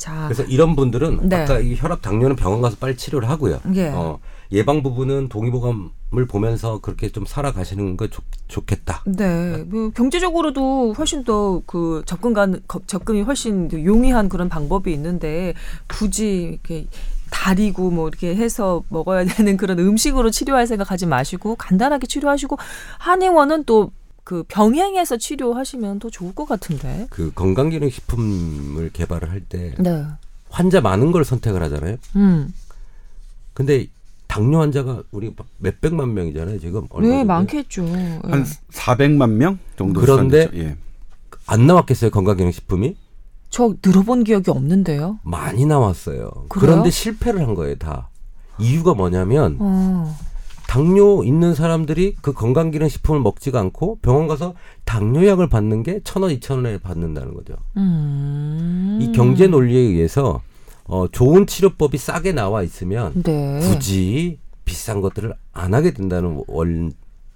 [0.00, 1.36] 자, 그래서 이런 분들은 네.
[1.36, 3.60] 아까 이 혈압 당뇨는 병원 가서 빨리 치료를 하고요.
[3.74, 3.88] 예.
[3.90, 4.18] 어,
[4.50, 9.04] 예방 부분은 동의보감을 보면서 그렇게 좀 살아가시는 거 좋, 좋겠다.
[9.06, 15.54] 네, 뭐 경제적으로도 훨씬 더 그 접근 간 접근이 훨씬 용이한 그런 방법이 있는데
[15.86, 16.86] 굳이 이렇게
[17.30, 22.56] 다리고 뭐 이렇게 해서 먹어야 되는 그런 음식으로 치료할 생각하지 마시고 간단하게 치료하시고
[22.98, 23.92] 한의원은 또
[24.24, 27.06] 그 병행해서 치료하시면 더 좋을 것 같은데.
[27.10, 30.04] 그 건강기능식품을 개발을 할때 네.
[30.50, 31.96] 환자 많은 걸 선택을 하잖아요.
[32.16, 32.52] 음.
[33.54, 33.86] 근데
[34.26, 36.60] 당뇨 환자가 우리 몇 백만 명이잖아요.
[36.60, 37.24] 지금 얼마 네.
[37.24, 37.84] 많겠죠.
[37.86, 40.48] 한 400만 명 정도 그런데.
[40.54, 40.76] 예.
[41.46, 42.10] 안 나왔겠어요.
[42.12, 42.96] 건강기능식품이
[43.48, 45.18] 저 들어본 기억이 없는데요.
[45.24, 46.30] 많이 나왔어요.
[46.48, 46.48] 그래요?
[46.48, 47.74] 그런데 실패를 한 거예요.
[47.74, 48.08] 다
[48.58, 50.16] 이유가 뭐냐면 어.
[50.70, 54.54] 당뇨 있는 사람들이 그 건강기능 식품을 먹지가 않고 병원 가서
[54.84, 57.54] 당뇨약을 받는 게 천 원, 이천 원에 받는다는 거죠.
[57.76, 58.98] 음.
[59.02, 60.40] 이 경제 논리에 의해서
[60.84, 63.58] 어, 좋은 치료법이 싸게 나와 있으면 네.
[63.60, 66.92] 굳이 비싼 것들을 안 하게 된다는 원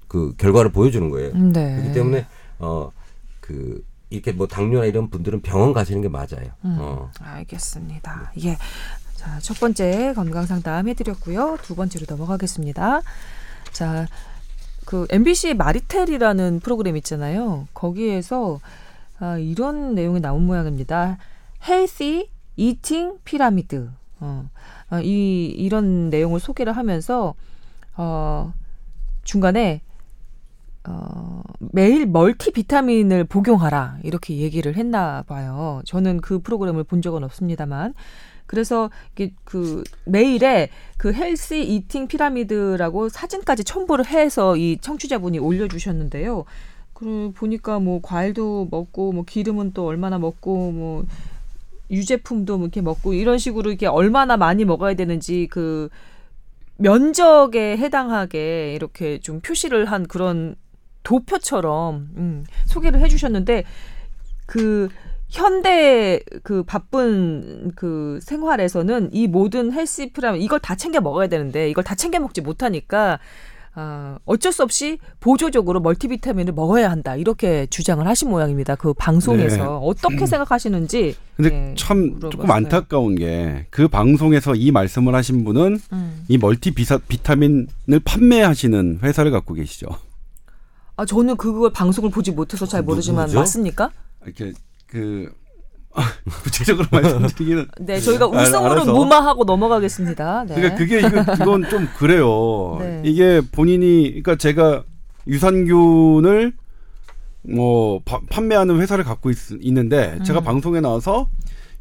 [0.06, 1.34] 그 결과를 보여주는 거예요.
[1.36, 1.74] 네.
[1.74, 2.26] 그렇기 때문에
[2.60, 2.92] 어
[3.40, 6.54] 그 이렇게 뭐 당뇨나 이런 분들은 병원 가시는 게 맞아요.
[6.64, 7.10] 음, 어.
[7.18, 8.32] 알겠습니다.
[8.44, 8.56] 예.
[9.24, 11.56] 자, 첫 번째 건강 상담 해드렸고요.
[11.62, 13.00] 두 번째로 넘어가겠습니다.
[13.72, 14.06] 자,
[14.84, 17.66] 그 MBC 마리텔이라는 프로그램 있잖아요.
[17.72, 18.60] 거기에서
[19.18, 21.16] 아, 이런 내용이 나온 모양입니다.
[21.66, 23.88] Healthy Eating 피라미드.
[24.20, 24.50] 어,
[24.90, 27.34] 아, 이 이런 내용을 소개를 하면서
[27.96, 28.52] 어,
[29.22, 29.80] 중간에
[30.86, 35.80] 어, 매일 멀티 비타민을 복용하라 이렇게 얘기를 했나 봐요.
[35.86, 37.94] 저는 그 프로그램을 본 적은 없습니다만
[38.46, 38.90] 그래서
[39.44, 46.44] 그 메일에 그 healthy eating 피라미드라고 사진까지 첨부를 해서 이 청취자분이 올려주셨는데요.
[46.92, 51.04] 그 보니까 뭐 과일도 먹고 뭐 기름은 또 얼마나 먹고 뭐
[51.90, 55.88] 유제품도 뭐 이렇게 먹고 이런 식으로 이렇게 얼마나 많이 먹어야 되는지 그
[56.76, 60.56] 면적에 해당하게 이렇게 좀 표시를 한 그런
[61.02, 63.64] 도표처럼 음, 소개를 해주셨는데
[64.46, 64.88] 그
[65.34, 71.82] 현대 그 바쁜 그 생활에서는 이 모든 헬스 프라면 이걸 다 챙겨 먹어야 되는데 이걸
[71.82, 73.18] 다 챙겨 먹지 못하니까
[73.76, 78.76] 아, 어쩔 수 없이 보조적으로 멀티비타민을 먹어야 한다 이렇게 주장을 하신 모양입니다.
[78.76, 79.62] 그 방송에서 네.
[79.64, 81.16] 어떻게 생각하시는지.
[81.36, 82.52] 근데 예, 참 조금 물어봤어요.
[82.56, 86.24] 안타까운 게 그 방송에서 이 말씀을 하신 분은 음.
[86.28, 87.66] 이 멀티 비사, 비타민을
[88.04, 89.88] 판매하시는 회사를 갖고 계시죠.
[90.96, 93.40] 아 저는 그걸 방송을 보지 못해서 잘 모르지만 누구죠?
[93.40, 93.90] 맞습니까?
[94.24, 94.52] 이렇게
[94.94, 95.28] 그
[96.44, 98.92] 구체적으로 말씀드리기는 네, 저희가 알아서.
[98.92, 100.44] 무마하고 넘어가겠습니다.
[100.48, 100.54] 네.
[100.54, 102.76] 그러니까 그게 이건 좀 그래요.
[102.80, 103.02] 네.
[103.04, 104.84] 이게 본인이 그러니까 제가
[105.26, 106.52] 유산균을
[107.54, 109.36] 뭐 파- 판매하는 회사를 갖고 있,
[109.72, 110.44] 는데 제가 음.
[110.44, 111.28] 방송에 나와서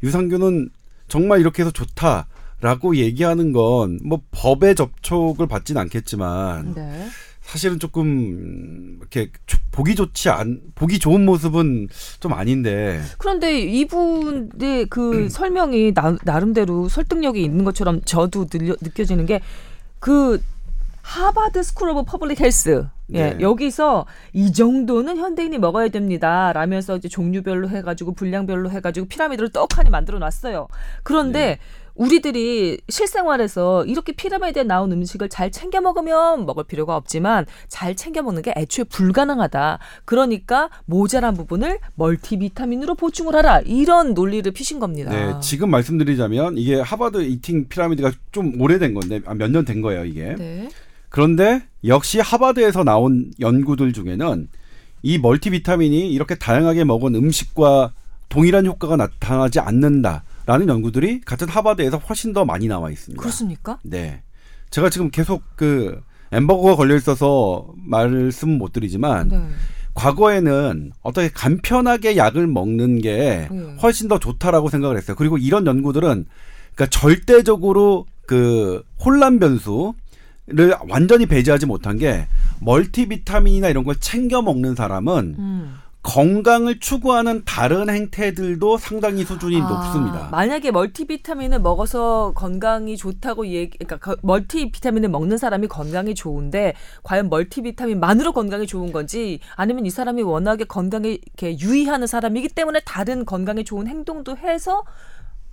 [0.02, 0.70] 유산균은
[1.08, 7.06] 정말 이렇게 해서 좋다라고 얘기하는 건 뭐 법에 접촉을 받진 않겠지만 네.
[7.44, 11.88] 사실은 조금 이렇게 조- 보기 좋지 않 보기 좋은 모습은
[12.20, 19.40] 좀 아닌데 그런데 이분의 그 설명이 나, 나름대로 설득력이 있는 것처럼 저도 들려, 느껴지는 게
[20.00, 20.38] 그
[21.00, 23.36] Harvard School of Public Health 예, 네.
[23.40, 26.52] 여기서 이 정도는 현대인이 먹어야 됩니다.
[26.52, 30.68] 라면서 이제 종류별로 해가지고 분량별로 해가지고 피라미드를 떡하니 만들어 놨어요.
[31.02, 31.58] 그런데 네.
[31.94, 38.42] 우리들이 실생활에서 이렇게 피라미드에 나온 음식을 잘 챙겨 먹으면 먹을 필요가 없지만 잘 챙겨 먹는
[38.42, 39.78] 게 애초에 불가능하다.
[40.04, 43.60] 그러니까 모자란 부분을 멀티비타민으로 보충을 하라.
[43.60, 45.10] 이런 논리를 펴신 겁니다.
[45.10, 50.34] 네, 지금 말씀드리자면 이게 하버드 eating pyramid가 좀 오래된 건데 아, 몇년 된 거예요 이게.
[50.36, 50.68] 네.
[51.08, 54.48] 그런데 역시 하버드에서 나온 연구들 중에는
[55.02, 57.92] 이 멀티비타민이 이렇게 다양하게 먹은 음식과
[58.28, 63.20] 동일한 효과가 나타나지 않는다 라는 연구들이 같은 하버드에서 훨씬 더 많이 나와 있습니다.
[63.20, 63.78] 그렇습니까?
[63.82, 64.22] 네.
[64.70, 66.00] 제가 지금 계속 그
[66.32, 69.48] 엠버거가 걸려 있어서 말씀 못 드리지만 네.
[69.94, 73.76] 과거에는 어떻게 간편하게 약을 먹는 게 네.
[73.80, 75.16] 훨씬 더 좋다라고 생각을 했어요.
[75.16, 76.26] 그리고 이런 연구들은
[76.74, 79.94] 그러니까 절대적으로 그 혼란 변수
[80.88, 82.26] 완전히 배제하지 못한 게
[82.60, 85.74] 멀티비타민이나 이런 걸 챙겨 먹는 사람은 음.
[86.04, 90.28] 건강을 추구하는 다른 행태들도 상당히 수준이 아, 높습니다.
[90.30, 98.32] 만약에 멀티비타민을 먹어서 건강이 좋다고 얘기, 그러니까 거- 멀티비타민을 먹는 사람이 건강이 좋은데 과연 멀티비타민만으로
[98.32, 103.86] 건강이 좋은 건지 아니면 이 사람이 워낙에 건강에 이렇게 유의하는 사람이기 때문에 다른 건강에 좋은
[103.86, 104.84] 행동도 해서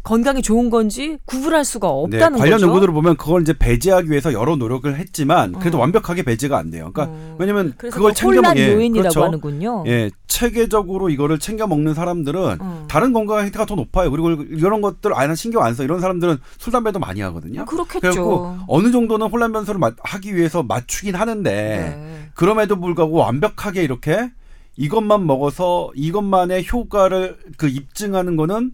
[0.03, 2.65] 건강이 좋은 건지 구분할 수가 네, 없다는 관련 거죠.
[2.67, 5.81] 연구들을 보면 그걸 이제 배제하기 위해서 여러 노력을 했지만 그래도 어.
[5.81, 6.89] 완벽하게 배제가 안 돼요.
[6.91, 7.35] 그러니까 음.
[7.37, 9.23] 왜냐면 그걸 그 챙겨 혼란 먹 예, 요인이라고 그렇죠.
[9.23, 9.83] 하는군요.
[9.87, 12.85] 예, 체계적으로 이거를 챙겨 먹는 사람들은 음.
[12.87, 14.09] 다른 건강 행태가 더 높아요.
[14.09, 15.83] 그리고 이런 것들 아예 신경 안 써.
[15.83, 17.65] 이런 사람들은 술 담배도 많이 하거든요.
[17.65, 17.99] 그렇겠죠.
[17.99, 22.29] 그래갖고 어느 정도는 혼란 변수를 마- 하기 위해서 맞추긴 하는데 네.
[22.33, 24.31] 그럼에도 불구하고 완벽하게 이렇게
[24.77, 28.71] 이것만 먹어서 이것만의 효과를 그 입증하는 거는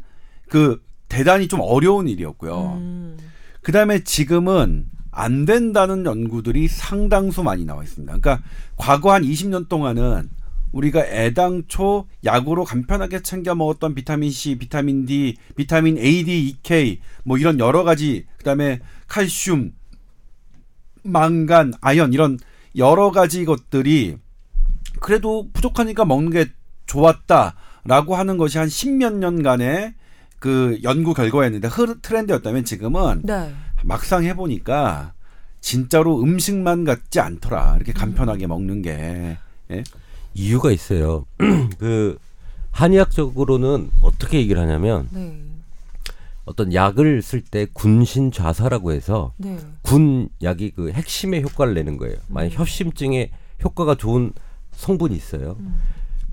[0.48, 0.80] 그
[1.10, 2.78] 대단히 좀 어려운 일이었고요.
[2.80, 3.18] 음.
[3.62, 8.18] 그 다음에 지금은 안 된다는 연구들이 상당수 많이 나와 있습니다.
[8.18, 8.44] 그러니까
[8.76, 10.30] 과거 한 20년 동안은
[10.72, 17.00] 우리가 애당초 약으로 간편하게 챙겨 먹었던 비타민 C, 비타민 D, 비타민 A, D, E, K
[17.24, 19.74] 뭐 이런 여러 가지 그다음에 칼슘,
[21.04, 22.38] 망간, 아연 이런
[22.76, 24.18] 여러 가지 것들이
[25.00, 26.46] 그래도 부족하니까 먹는 게
[26.86, 29.96] 좋았다라고 하는 것이 한 십몇 년간의
[30.40, 33.54] 그 연구 결과였는데 흐- 트렌드였다면 지금은 네.
[33.84, 35.14] 막상 해보니까
[35.62, 37.76] 진짜로 음식만 같지 않더라.
[37.78, 39.38] 이렇게 간편하게 먹는 게.
[39.72, 39.84] 예?
[40.34, 41.26] 이유가 있어요.
[41.80, 42.18] 그
[42.72, 45.42] 한의학적으로는 어떻게 얘기를 하냐면 네.
[46.46, 49.58] 어떤 약을 쓸 때 군신 좌사라고 해서 네.
[49.82, 52.16] 군 약이 그 핵심의 효과를 내는 거예요.
[52.28, 52.60] 만약 음.
[52.60, 53.32] 협심증에
[53.64, 54.32] 효과가 좋은
[54.72, 55.58] 성분이 있어요.
[55.60, 55.76] 음.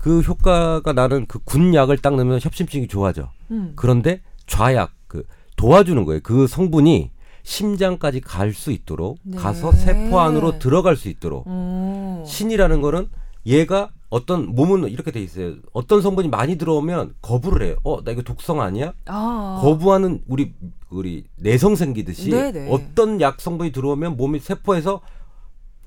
[0.05, 3.31] 그 효과가 나는 그 군 약을 딱 넣으면 협심증이 좋아져.
[3.49, 3.73] 음.
[3.75, 5.23] 그런데 좌약 그
[5.57, 6.19] 도와주는 거예요.
[6.21, 7.09] 그 성분이
[7.41, 9.35] 심장까지 갈 수 있도록 네.
[9.35, 12.23] 가서 세포 안으로 들어갈 수 있도록 어.
[12.27, 13.07] 신이라는 거는
[13.47, 15.55] 얘가 어떤 몸은 이렇게 돼 있어요.
[15.73, 17.75] 어떤 성분이 많이 들어오면 거부를 해요.
[17.83, 18.93] 어, 나 이거 독성 아니야?
[19.07, 19.59] 아.
[19.63, 20.53] 거부하는 우리
[20.91, 22.69] 우리 내성 생기듯이 네네.
[22.69, 25.01] 어떤 약 성분이 들어오면 몸이 세포에서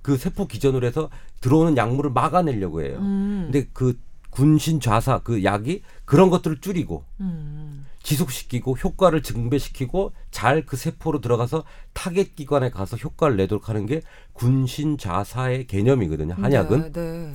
[0.02, 1.08] 그 세포 기전으로 해서
[1.40, 2.98] 들어오는 약물을 막아내려고 해요.
[3.00, 3.50] 음.
[3.52, 3.96] 근데 그
[4.30, 7.86] 군신 좌사 그 약이 그런 것들을 줄이고 음.
[8.02, 14.02] 지속시키고 효과를 증배시키고 잘 그 세포로 들어가서 타겟 기관에 가서 효과를 내도록 하는 게
[14.32, 16.34] 군신 좌사의 개념이거든요.
[16.34, 16.92] 한약은.
[16.92, 17.32] 네, 네.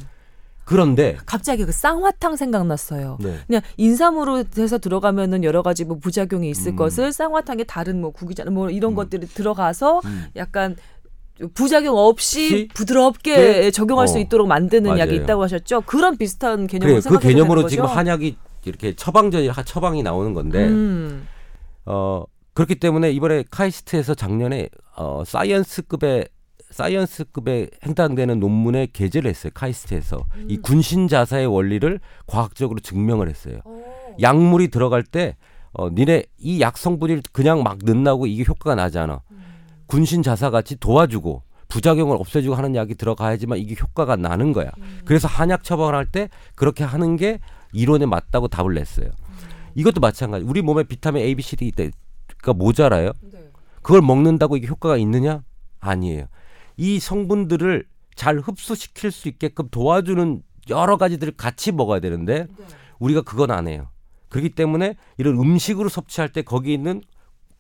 [0.65, 3.17] 그런데 갑자기 그 쌍화탕 생각났어요.
[3.19, 3.37] 네.
[3.47, 6.75] 그냥 인삼으로 해서 들어가면은 여러 가지 뭐 부작용이 있을 음.
[6.77, 10.25] 것을 쌍화탕에 다른 뭐 구기자 뭐 이런 것들이 들어가서 음.
[10.37, 10.77] 약간
[11.53, 13.71] 부작용 없이 시- 부드럽게 네.
[13.71, 15.23] 적용할 수 어, 있도록 만드는 약이 맞아요.
[15.23, 15.81] 있다고 하셨죠.
[15.81, 17.97] 그런 비슷한 개념으로 그래 그 개념으로 지금 거죠?
[17.97, 21.27] 한약이 이렇게 처방전이 하- 처방이 나오는 건데 음.
[21.85, 22.23] 어
[22.53, 26.27] 그렇기 때문에 이번에 카이스트에서 작년에 어 사이언스급의
[26.69, 29.51] 사이언스급에 해당되는 논문에 게재를 했어요.
[29.55, 30.45] 카이스트에서 음.
[30.49, 33.59] 이 군신 자사의 원리를 과학적으로 증명을 했어요.
[33.65, 33.83] 어.
[34.21, 35.35] 약물이 들어갈 때
[35.73, 39.21] 어, 니네 이 약 성분을 그냥 막 넣는다고 이게 효과가 나지 않아.
[39.83, 39.87] 음.
[39.87, 44.71] 군신 자사 같이 도와주고 부작용을 없애주고 하는 약이 들어가야지만 이게 효과가 나는 거야.
[44.77, 45.01] 음.
[45.05, 47.39] 그래서 한약 처방을 할때 그렇게 하는 게
[47.71, 49.07] 이론에 맞다고 답을 냈어요.
[49.07, 49.33] 음.
[49.75, 50.45] 이것도 마찬가지.
[50.45, 53.11] 우리 몸에 비타민 A, B, C, D가 모자라요.
[53.21, 53.49] 네.
[53.81, 55.43] 그걸 먹는다고 이게 효과가 있느냐?
[55.79, 56.25] 아니에요.
[56.77, 62.65] 이 성분들을 잘 흡수시킬 수 있게끔 도와주는 여러 가지들을 같이 먹어야 되는데 네.
[62.99, 63.89] 우리가 그건 안 해요.
[64.29, 67.01] 그렇기 때문에 이런 음식으로 섭취할 때 거기 있는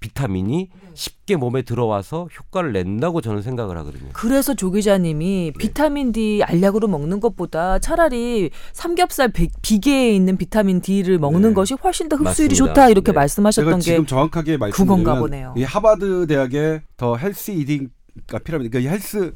[0.03, 0.89] 비타민이 네.
[0.93, 4.09] 쉽게 몸에 들어와서 효과를 낸다고 저는 생각을 하거든요.
[4.11, 5.57] 그래서 조 기자님이 네.
[5.57, 11.53] 비타민 D 알약으로 먹는 것보다 차라리 삼겹살 비- 비계에 있는 비타민 D를 먹는 네.
[11.53, 12.73] 것이 훨씬 더 흡수율이 맞습니다.
[12.73, 13.15] 좋다 이렇게 네.
[13.15, 15.53] 말씀하셨던 제가 게 지금 정확하게 그건가 보네요.
[15.55, 17.89] 이 하버드 대학의 the health eating
[18.27, 19.33] 가 pyramid 그러니까 이 헬스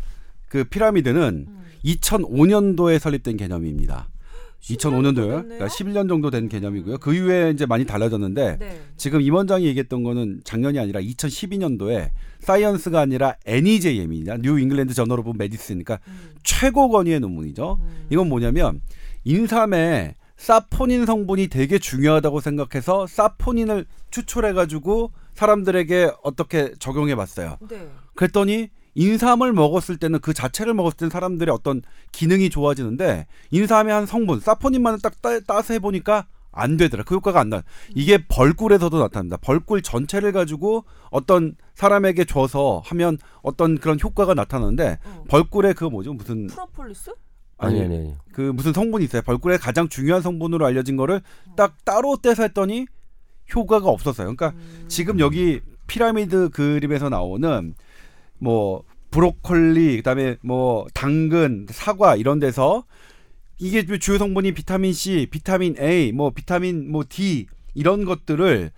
[0.50, 1.64] 그 피라미드는 음.
[1.86, 4.10] 2005년도에 설립된 개념입니다.
[4.76, 5.44] 2005년도에 됐네요.
[5.44, 6.98] 그러니까 11년 정도 된 개념이고요.
[6.98, 8.82] 그 이후에 이제 많이 달라졌는데 네.
[8.98, 15.34] 지금 임 원장이 얘기했던 거는 작년이 아니라 2012년도에 사이언스가 아니라 NEJM이냐 New England Journal of
[15.38, 16.36] Medicine이니까 음.
[16.44, 17.80] 최고 권위의 논문이죠.
[18.10, 18.82] 이건 뭐냐면
[19.24, 27.58] 인삼에 사포닌 성분이 되게 중요하다고 생각해서 사포닌을 추출해 가지고 사람들에게 어떻게 적용해 봤어요.
[27.70, 27.90] 네.
[28.16, 34.40] 그랬더니 인삼을 먹었을 때는 그 자체를 먹었을 때는 사람들의 어떤 기능이 좋아지는데 인삼의 한 성분
[34.40, 37.04] 사포닌만을 딱 따, 따서 해보니까 안 되더라.
[37.04, 37.62] 그 효과가 안 나.
[37.94, 39.38] 이게 벌꿀에서도 나타납니다.
[39.38, 45.24] 벌꿀 전체를 가지고 어떤 사람에게 줘서 하면 어떤 그런 효과가 나타나는데 어.
[45.30, 47.12] 벌꿀에 그 뭐죠 무슨 프로폴리스?
[47.60, 48.14] 아니 아니 아니.
[48.34, 49.22] 그 무슨 성분이 있어요.
[49.22, 51.22] 벌꿀의 가장 중요한 성분으로 알려진 거를
[51.56, 52.88] 딱 따로 떼서 했더니
[53.54, 54.36] 효과가 없었어요.
[54.36, 54.86] 그러니까 음.
[54.88, 57.76] 지금 여기 피라미드 그림에서 나오는
[58.40, 62.84] 뭐 브로콜리 그다음에 뭐 당근, 사과 이런 데서
[63.60, 68.72] 이게 주요 성분이 비타민 C, 비타민 A, 뭐 비타민 뭐 D 이런 것들을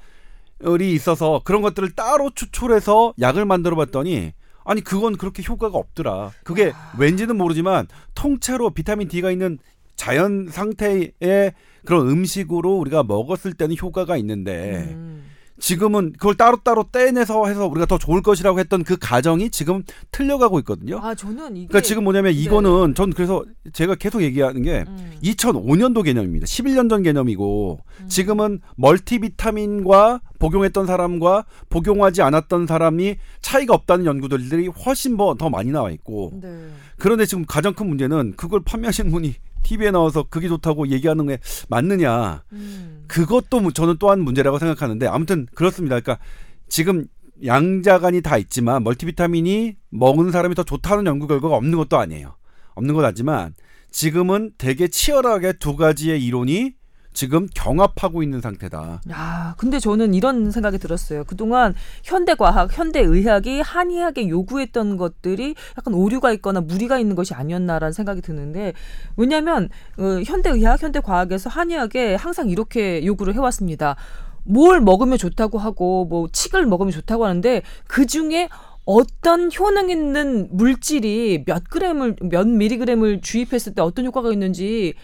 [0.82, 4.34] 이 있어서 그런 것들을 따로 추출해서 약을 만들어 봤더니
[4.66, 6.32] 아니 그건 그렇게 효과가 없더라.
[6.44, 9.58] 그게 왠지는 모르지만 통째로 비타민 D가 있는
[9.96, 11.54] 자연 상태의
[11.86, 15.19] 그런 음식으로 우리가 먹었을 때는 효과가 있는데 음.
[15.60, 21.00] 지금은 그걸 따로따로 떼내서 해서 우리가 더 좋을 것이라고 했던 그 가정이 지금 틀려가고 있거든요.
[21.02, 22.40] 아 저는 이게 그러니까 지금 뭐냐면 네.
[22.40, 23.44] 이거는 전 그래서
[23.74, 25.14] 제가 계속 얘기하는 게 음.
[25.24, 26.46] 2005년도 개념입니다.
[26.46, 28.08] 11년 전 개념이고 음.
[28.08, 36.32] 지금은 멀티비타민과 복용했던 사람과 복용하지 않았던 사람이 차이가 없다는 연구들이 훨씬 뭐더 많이 나와 있고
[36.42, 36.70] 네.
[36.98, 41.40] 그런데 지금 가장 큰 문제는 그걸 판매하시는 분이 TV에 나와서 그게 좋다고 얘기하는 게
[41.70, 43.04] 맞느냐 음.
[43.08, 46.00] 그것도 무- 저는 또한 문제라고 생각하는데 아무튼 그렇습니다.
[46.00, 46.24] 그러니까
[46.68, 47.06] 지금
[47.46, 52.36] 양자간이 다 있지만 멀티비타민이 먹는 사람이 더 좋다는 연구 결과가 없는 것도 아니에요.
[52.76, 53.54] 없는 건 아니지만
[53.92, 56.74] 지금은 되게 치열하게 두 가지의 이론이
[57.14, 59.02] 지금 경합하고 있는 상태다.
[59.12, 61.24] 야, 근데 저는 이런 생각이 들었어요.
[61.26, 68.74] 그동안 현대과학, 현대의학이 한의학에 요구했던 것들이 약간 오류가 있거나 무리가 있는 것이 아니었나라는 생각이 드는데
[69.18, 73.96] 왜냐하면 어, 현대의학, 현대과학에서 한의학에 항상 이렇게 요구를 해왔습니다.
[74.44, 78.50] 뭘 먹으면 좋다고 하고 뭐 칡을 먹으면 좋다고 하는데 그 중에
[78.86, 84.96] 어떤 효능 있는 물질이 몇 그램을 몇 미리그램을 주입했을 때 어떤 효과가 있는지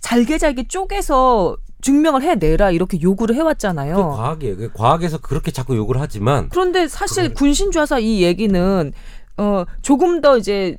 [0.00, 3.96] 잘게 잘게 쪼개서 증명을 해내라 이렇게 요구를 해왔잖아요.
[3.96, 4.70] 과학이에요.
[4.72, 8.92] 과학에서 그렇게 자꾸 욕을 하지만 그런데 사실 군신주사사 이 얘기는
[9.36, 10.78] 어 조금 더 이제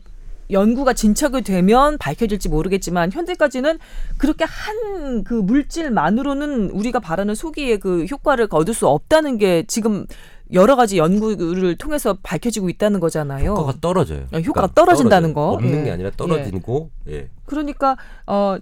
[0.49, 3.79] 연구가 진척이 되면 밝혀질지 모르겠지만 현재까지는
[4.17, 10.05] 그렇게 한 그 물질만으로는 우리가 바라는 소기의 그 효과를 얻을 수 없다는 게 지금
[10.53, 13.51] 여러 가지 연구를 통해서 밝혀지고 있다는 거잖아요.
[13.51, 14.25] 효과가 떨어져요.
[14.31, 15.51] 아, 효과가 떨어진다는 거.
[15.51, 15.83] 없는 예.
[15.85, 17.29] 게 아니라 떨어지고 예.
[17.45, 18.57] 그러니까 어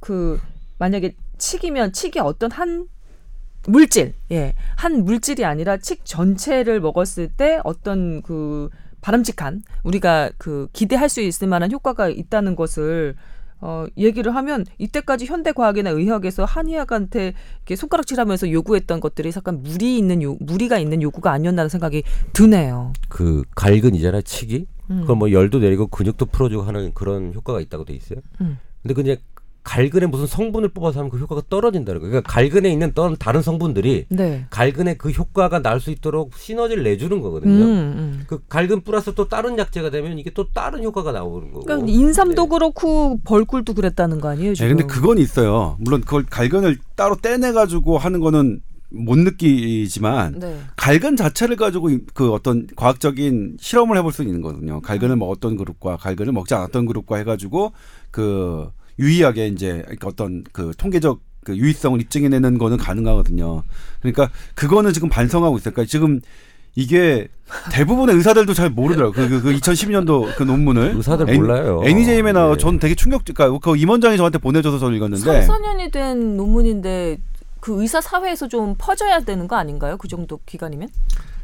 [0.00, 0.40] 그
[0.78, 2.88] 만약에 칡이면 칡이 어떤 한
[3.66, 8.68] 물질, 예, 한 물질이 아니라 칡 전체를 먹었을 때 어떤 그
[9.00, 13.14] 바람직한 우리가 그 기대할 수 있을 만한 효과가 있다는 것을
[13.60, 20.20] 어 얘기를 하면 이때까지 현대 과학이나 의학에서 한의학한테 이렇게 손가락질하면서 요구했던 것들이 약간 무리 있는
[20.22, 22.02] 요 무리가 있는 요구가 아니었나는 생각이
[22.32, 22.92] 드네요.
[23.08, 24.66] 그 갈근 이잖아요, 치기.
[24.90, 25.00] 음.
[25.02, 28.18] 그걸 뭐 열도 내리고 근육도 풀어주고 하는 그런 효과가 있다고 돼 있어요.
[28.40, 28.58] 음.
[28.82, 29.16] 근데 그냥
[29.64, 32.10] 갈근에 무슨 성분을 뽑아서 하면 그 효과가 떨어진다는 거예요.
[32.10, 34.44] 그러니까 갈근에 있는 또 다른 성분들이 네.
[34.50, 37.64] 갈근의 그 효과가 날 수 있도록 시너지를 내주는 음, 거거든요.
[37.64, 38.24] 음.
[38.26, 41.64] 그 갈근 플러스 또 다른 약재가 되면 이게 또 다른 효과가 나오는 거고.
[41.66, 42.48] 그러니까 인삼도 네.
[42.48, 44.50] 그렇고 벌꿀도 그랬다는 거 아니에요?
[44.50, 44.76] 네, 지금?
[44.76, 45.76] 근데 그건 있어요.
[45.80, 48.60] 물론 그걸 갈근을 따로 떼내 가지고 하는 거는
[48.90, 50.58] 못 느끼지만 네.
[50.76, 54.80] 갈근 자체를 가지고 이- 그 어떤 과학적인 실험을 해볼 수 있는 거거든요.
[54.80, 57.72] 갈근을 먹었던 그룹과 갈근을 먹지 않았던 그룹과 해가지고
[58.10, 58.68] 그
[58.98, 63.62] 유의하게 이제 어떤 그 통계적 그 유의성을 입증해내는 거는 가능하거든요.
[64.00, 65.72] 그러니까 그거는 지금 반성하고 있어요.
[65.74, 66.20] 그러니까 지금
[66.74, 67.28] 이게
[67.70, 69.12] 대부분의 의사들도 잘 모르더라고요.
[69.12, 70.94] 그, 그, 그 2012년도 그 논문을.
[70.96, 71.82] 의사들 애니- 몰라요.
[71.84, 72.58] 애니제임에 나와 네.
[72.58, 77.18] 전 되게 충격, 그러니까 그 임원장이 저한테 보내줘서 저는 읽었는데 3, 4년이 된 논문인데
[77.60, 79.96] 그 의사 사회에서 좀 퍼져야 되는 거 아닌가요?
[79.98, 80.88] 그 정도 기간이면?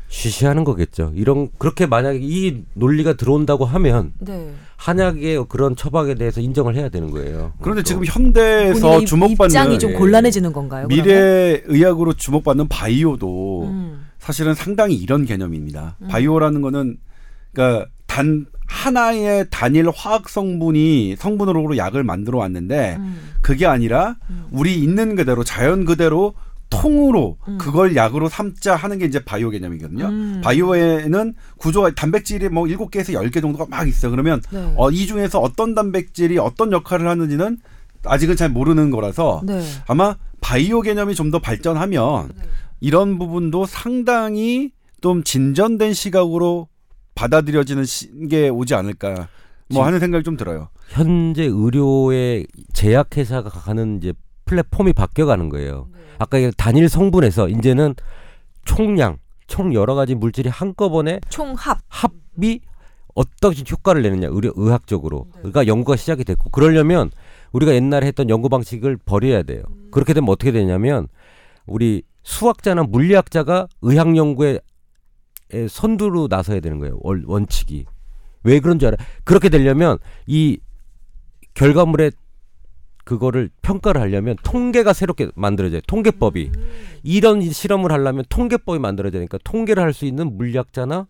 [0.08, 1.12] 쉬쉬하는 거겠죠.
[1.14, 4.52] 이런 그렇게 만약에 이 논리가 들어온다고 하면 네.
[4.76, 7.52] 한약의 그런 처방에 대해서 인정을 해야 되는 거예요.
[7.60, 9.94] 그런데 또 지금 현대에서 주목받는 입장이 좀 예.
[9.94, 10.88] 곤란해지는 건가요?
[10.88, 11.04] 그러면?
[11.04, 14.06] 미래 의학으로 주목받는 바이오도 음.
[14.18, 15.96] 사실은 상당히 이런 개념입니다.
[16.00, 16.08] 음.
[16.08, 16.96] 바이오라는 거는
[17.52, 23.18] 그러니까 단 하나의 단일 화학 성분이 성분으로 약을 만들어 왔는데 음.
[23.40, 24.46] 그게 아니라 음.
[24.50, 26.34] 우리 있는 그대로 자연 그대로
[26.70, 27.58] 통으로 음.
[27.58, 30.06] 그걸 약으로 삼자 하는 게 이제 바이오 개념이거든요.
[30.06, 30.40] 음.
[30.44, 34.10] 바이오에는 구조가 단백질이 뭐 7개에서 10개 정도가 막 있어요.
[34.10, 34.74] 그러면 네.
[34.76, 37.58] 어, 이 중에서 어떤 단백질이 어떤 역할을 하는지는
[38.04, 39.62] 아직은 잘 모르는 거라서 네.
[39.86, 42.42] 아마 바이오 개념이 좀 더 발전하면 네.
[42.80, 46.68] 이런 부분도 상당히 좀 진전된 시각으로
[47.14, 49.28] 받아들여지는 시- 게 오지 않을까
[49.70, 50.68] 뭐 하는 생각이 좀 들어요.
[50.88, 54.12] 현재 의료의 제약회사가 가는 이제
[54.44, 55.88] 플랫폼이 바뀌어가는 거예요.
[56.18, 56.24] 네.
[56.44, 57.94] 아까 단일 성분에서 이제는
[58.64, 61.78] 총량, 총 여러 가지 물질이 한꺼번에 총합.
[61.88, 62.60] 합이
[63.14, 65.38] 어떤 효과를 내느냐 의료 의학적으로 네.
[65.38, 67.10] 그러니까 연구가 시작이 됐고 그러려면
[67.52, 69.62] 우리가 옛날에 했던 연구 방식을 버려야 돼요.
[69.70, 69.88] 음.
[69.90, 71.08] 그렇게 되면 어떻게 되냐면
[71.66, 74.60] 우리 수학자나 물리학자가 의학 연구에
[75.50, 76.98] 에 선두로 나서야 되는 거예요.
[77.00, 77.86] 원, 원칙이
[78.42, 78.98] 왜 그런 줄 알아?
[79.24, 80.58] 그렇게 되려면 이
[81.54, 82.12] 결과물의
[83.08, 85.80] 그거를 평가를 하려면 통계가 새롭게 만들어져요.
[85.86, 86.68] 통계법이 음.
[87.02, 91.06] 이런 실험을 하려면 통계법이 만들어져야 되니까 통계를 할 수 있는 물리학자나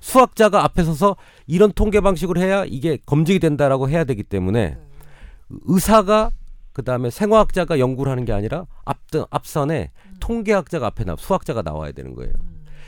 [0.00, 4.78] 수학자가 앞에 서서 이런 통계 방식으로 해야 이게 검증이 된다라고 해야 되기 때문에
[5.66, 6.30] 의사가
[6.72, 8.96] 그다음에 생화학자가 연구를 하는 게 아니라 앞
[9.28, 9.90] 앞선에
[10.20, 12.32] 통계학자가 앞에 나 수학자가 나와야 되는 거예요.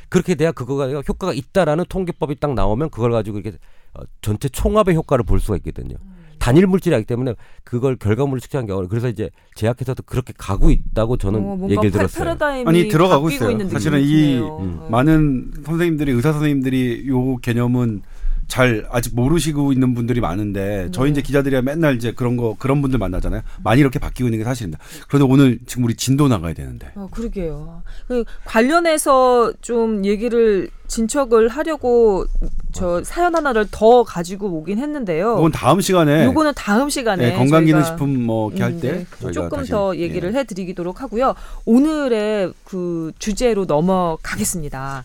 [0.09, 3.59] 그렇게 돼야 그거가 효과가 있다라는 통계법이 딱 나오면 그걸 가지고 이렇게
[3.93, 5.97] 어, 전체 총합의 효과를 볼 수가 있거든요.
[6.39, 8.81] 단일 물질이기 때문에 그걸 결과물을 측정하기 어려.
[8.83, 12.25] 워 그래서 이제 제약회사도 그렇게 가고 있다고 저는 어, 얘기를 패- 들었어요.
[12.25, 13.51] 패러다임이 아니, 들어가고 바뀌고 있어요.
[13.53, 14.39] 있는 사실은 이.
[14.39, 14.43] 음,
[14.83, 14.89] 어.
[14.91, 18.03] 많은 선생님들이 의사 선생님들이 요 개념은
[18.49, 21.13] 잘 아직 모르시고 있는 분들이 많은데 저희 네.
[21.13, 23.43] 이제 기자들이 맨날 이제 그런 거 그런 분들 만나잖아요.
[23.63, 24.83] 많이 이렇게 바뀌고 있는 게 사실입니다.
[25.09, 26.91] 그런데 오늘 지금 우리 진도 나가야 되는데.
[26.95, 27.83] 어, 그러게요.
[28.09, 32.27] 그 관련해서 좀 얘기를 진척을 하려고
[32.73, 35.37] 저 사연 하나를 더 가지고 오긴 했는데요.
[35.37, 39.07] 그건 다음 시간에 요거는 다음 시간에 네, 건강기능식품 뭐 이렇게 할 음, 때 네.
[39.21, 40.39] 저희가 조금 다시, 더 얘기를 예.
[40.39, 41.35] 해드리도록 하고요.
[41.65, 45.05] 오늘의 그 주제로 넘어가겠습니다.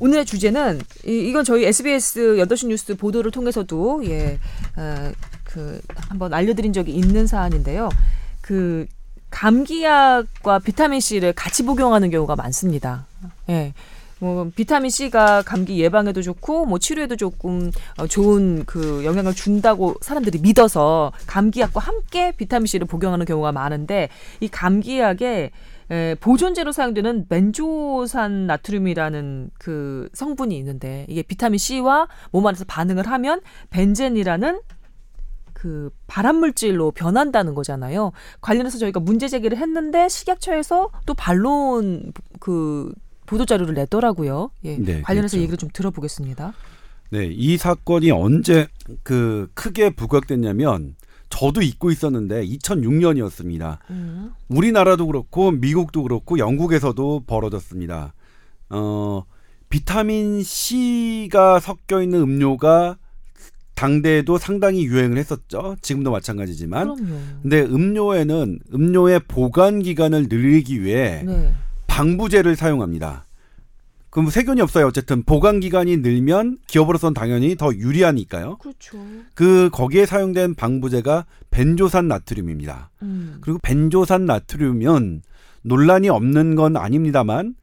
[0.00, 4.38] 오늘의 주제는 이, 이건 저희 SBS 8시 뉴스 보도를 통해서도 예,
[4.76, 5.12] 어,
[5.44, 7.90] 그 한번 알려드린 적이 있는 사안인데요.
[8.40, 8.86] 그
[9.30, 13.06] 감기약과 비타민 C를 같이 복용하는 경우가 많습니다.
[13.48, 13.72] 예.
[14.20, 20.38] 뭐 비타민 C가 감기 예방에도 좋고 뭐 치료에도 조금 어, 좋은 그 영향을 준다고 사람들이
[20.40, 24.10] 믿어서 감기약과 함께 비타민 C를 복용하는 경우가 많은데
[24.40, 25.50] 이 감기약에
[25.90, 33.40] 에, 보존제로 사용되는 벤조산 나트륨이라는 그 성분이 있는데 이게 비타민 C와 몸 안에서 반응을 하면
[33.70, 34.60] 벤젠이라는
[35.52, 38.12] 그 발암 물질로 변한다는 거잖아요.
[38.40, 42.92] 관련해서 저희가 문제 제기를 했는데 식약처에서 또 반론 그
[43.30, 44.50] 보도 자료를 냈더라고요.
[44.64, 44.76] 예.
[44.76, 45.42] 네, 관련해서 그렇죠.
[45.42, 46.52] 얘기를 좀 들어보겠습니다.
[47.10, 48.66] 네, 이 사건이 언제
[49.04, 50.96] 그 크게 부각됐냐면
[51.28, 53.78] 저도 잊고 있었는데 2006년이었습니다.
[53.90, 54.32] 음.
[54.48, 58.14] 우리나라도 그렇고 미국도 그렇고 영국에서도 벌어졌습니다.
[58.68, 59.22] 어,
[59.68, 62.98] 비타민 C가 섞여 있는 음료가
[63.76, 65.76] 당대에도 상당히 유행을 했었죠.
[65.82, 66.96] 지금도 마찬가지지만.
[66.96, 67.18] 그럼요.
[67.42, 71.54] 근데 음료에는 음료의 보관 기간을 늘리기 위해 네.
[72.00, 73.26] 방부제를 사용합니다.
[74.08, 74.86] 그럼 세균이 없어요.
[74.86, 78.56] 어쨌든 보관 기간이 늘면 기업으로서는 당연히 더 유리하니까요.
[78.56, 78.98] 그렇죠.
[79.34, 82.90] 그 거기에 사용된 방부제가 벤조산 나트륨입니다.
[83.02, 83.36] 음.
[83.42, 85.22] 그리고 벤조산 나트륨은
[85.62, 87.54] 논란이 없는 건 아닙니다만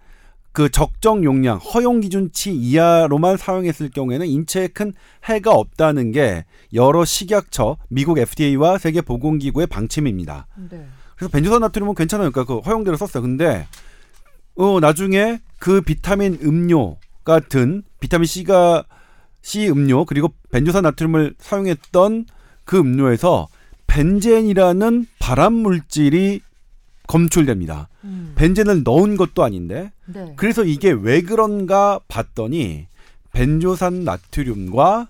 [0.52, 4.94] 그 적정 용량 허용 기준치 이하로만 사용했을 경우에는 인체에 큰
[5.26, 10.48] 해가 없다는 게 여러 식약처, 미국 FDA와 세계 보건기구의 방침입니다.
[10.70, 10.86] 네.
[11.16, 12.32] 그래서 벤조산 나트륨은 괜찮아요.
[12.32, 13.24] 그러니까 그 허용대로 썼어요.
[13.24, 13.68] 근데
[14.58, 18.84] 어 나중에 그 비타민 음료 같은 비타민 C가
[19.42, 22.26] C 음료 그리고 벤조산 나트륨을 사용했던
[22.66, 23.48] 그 음료에서
[23.88, 26.42] 벤젠이라는 발암 물질이
[27.08, 27.88] 검출됩니다.
[28.04, 28.34] 음.
[28.36, 30.34] 벤젠을 넣은 것도 아닌데 네.
[30.36, 32.88] 그래서 이게 왜 그런가 봤더니
[33.32, 35.08] 벤조산 나트륨과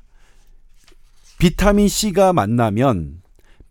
[1.39, 3.21] 비타민 C가 만나면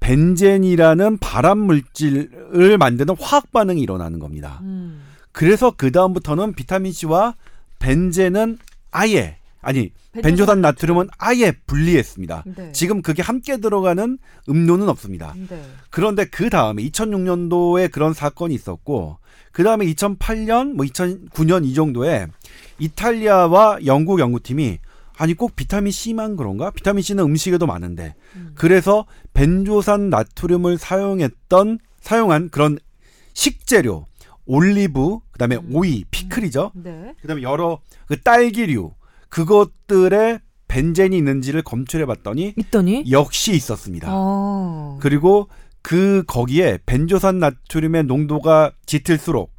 [0.01, 4.61] 벤젠이라는 발암 물질을 만드는 화학 반응이 일어나는 겁니다.
[4.63, 5.06] 음.
[5.37, 7.35] 그래서 그 다음부터는 비타민 C와
[7.79, 8.57] 벤젠은
[8.91, 12.45] 아예 아니 벤조산 나트륨은 아예 분리했습니다.
[12.57, 12.73] 네.
[12.73, 14.19] 지금 그게 함께 들어가는
[14.49, 15.35] 음료는 없습니다.
[15.37, 15.63] 네.
[15.91, 19.19] 그런데 그 다음에 2006년도에 그런 사건이 있었고
[19.53, 22.29] 그 다음에 2008년 뭐 2009년 이 정도에
[22.79, 24.79] 이탈리아와 영국 연구팀이
[25.19, 26.71] 아니 꼭 비타민 C만 그런가?
[26.71, 28.53] 비타민 C는 음식에도 많은데 음.
[28.55, 32.79] 그래서 벤조산 나트륨을 사용했던 사용한 그런
[33.35, 34.07] 식재료
[34.47, 35.69] 올리브 그다음에 음.
[35.73, 36.73] 오이 피클이죠.
[36.75, 37.15] 네.
[37.21, 38.93] 그다음에 여러 그 딸기류
[39.29, 44.09] 그것들에 벤젠이 있는지를 검출해 봤더니 있더니 역시 있었습니다.
[44.11, 44.99] 어.
[45.01, 45.49] 그리고
[45.83, 49.55] 그 거기에 벤조산 나트륨의 농도가 짙을수록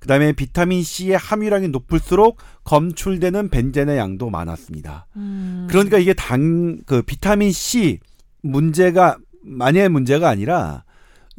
[0.00, 5.06] 그다음에 비타민 C의 함유량이 높을수록 검출되는 벤젠의 양도 많았습니다.
[5.16, 5.66] 음.
[5.70, 7.98] 그러니까 이게 당 그 비타민 C
[8.42, 10.84] 문제가 만약의 문제가 아니라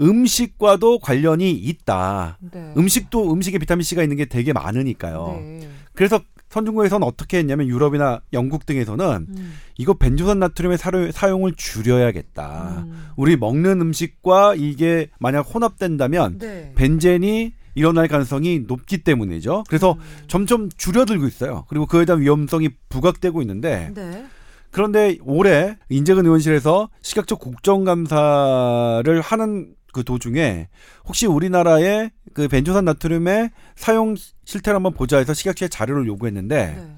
[0.02, 2.38] 음식과도 관련이 있다.
[2.52, 2.74] 네.
[2.78, 5.40] 음식도 음식에 비타민 C가 있는 게 되게 많으니까요.
[5.40, 5.70] 네.
[5.94, 6.20] 그래서
[6.50, 9.54] 선진국에서는 어떻게 했냐면 유럽이나 영국 등에서는 음.
[9.78, 12.84] 이거 벤조산 나트륨의 사료- 사용을 줄여야겠다.
[12.88, 13.08] 음.
[13.16, 16.72] 우리 먹는 음식과 이게 만약 혼합된다면 네.
[16.76, 19.64] 벤젠이 일어날 가능성이 높기 때문이죠.
[19.68, 20.00] 그래서 음.
[20.28, 21.66] 점점 줄어들고 있어요.
[21.70, 24.26] 그리고 그에 대한 위험성이 부각되고 있는데 네.
[24.70, 30.68] 그런데 올해 인재근 의원실에서 식약처 국정감사를 하는 그 도중에
[31.06, 36.96] 혹시 우리나라의 그 벤조산 나트륨의 사용 실태를 한번 보자 해서 식약처에 자료를 요구했는데 네.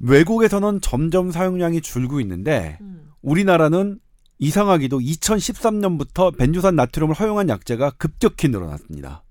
[0.00, 3.10] 외국에서는 점점 사용량이 줄고 있는데 음.
[3.22, 3.98] 우리나라는
[4.38, 9.22] 이상하게도 2013년부터 벤조산 나트륨을 허용한 약제가 급격히 늘어났습니다.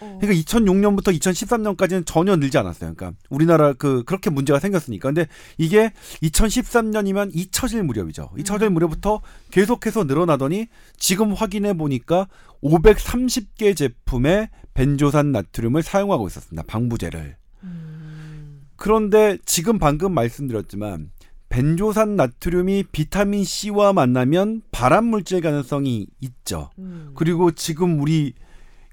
[0.00, 0.18] 어.
[0.20, 2.94] 그러니까 2006년부터 2013년까지는 전혀 늘지 않았어요.
[2.94, 5.08] 그러니까 우리나라 그 그렇게 문제가 생겼으니까.
[5.08, 5.26] 근데
[5.58, 5.92] 이게
[6.22, 8.30] 2013년이면 잊혀질 무렵이죠.
[8.38, 8.74] 잊혀질 음.
[8.74, 9.20] 무렵부터
[9.50, 12.28] 계속해서 늘어나더니 지금 확인해 보니까
[12.62, 16.62] 530개 제품에 벤조산 나트륨을 사용하고 있었습니다.
[16.66, 17.36] 방부제를.
[17.64, 18.62] 음.
[18.76, 21.10] 그런데 지금 방금 말씀드렸지만
[21.50, 26.70] 벤조산 나트륨이 비타민 C와 만나면 발암 물질 가능성이 있죠.
[26.78, 27.10] 음.
[27.14, 28.34] 그리고 지금 우리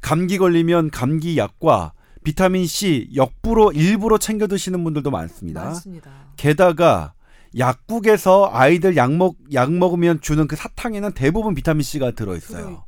[0.07, 1.91] 감기 걸리면 감기 약과
[2.23, 5.65] 비타민 C 역부로 일부러 챙겨 드시는 분들도 많습니다.
[5.65, 6.11] 맞습니다.
[6.37, 7.13] 게다가
[7.57, 12.85] 약국에서 아이들 약 먹 약 먹으면 주는 그 사탕에는 대부분 비타민 C가 들어 있어요.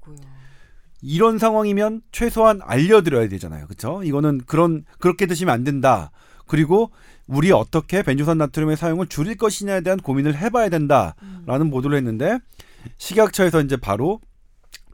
[1.02, 3.66] 이런 상황이면 최소한 알려드려야 되잖아요.
[3.66, 4.02] 그렇죠?
[4.04, 6.12] 이거는 그런 그렇게 드시면 안 된다.
[6.48, 6.92] 그리고
[7.28, 11.16] 우리 어떻게 벤조산 나트륨의 사용을 줄일 것이냐에 대한 고민을 해봐야 된다라는
[11.48, 11.70] 음.
[11.70, 12.40] 보도를 했는데
[12.98, 14.22] 식약처에서 이제 바로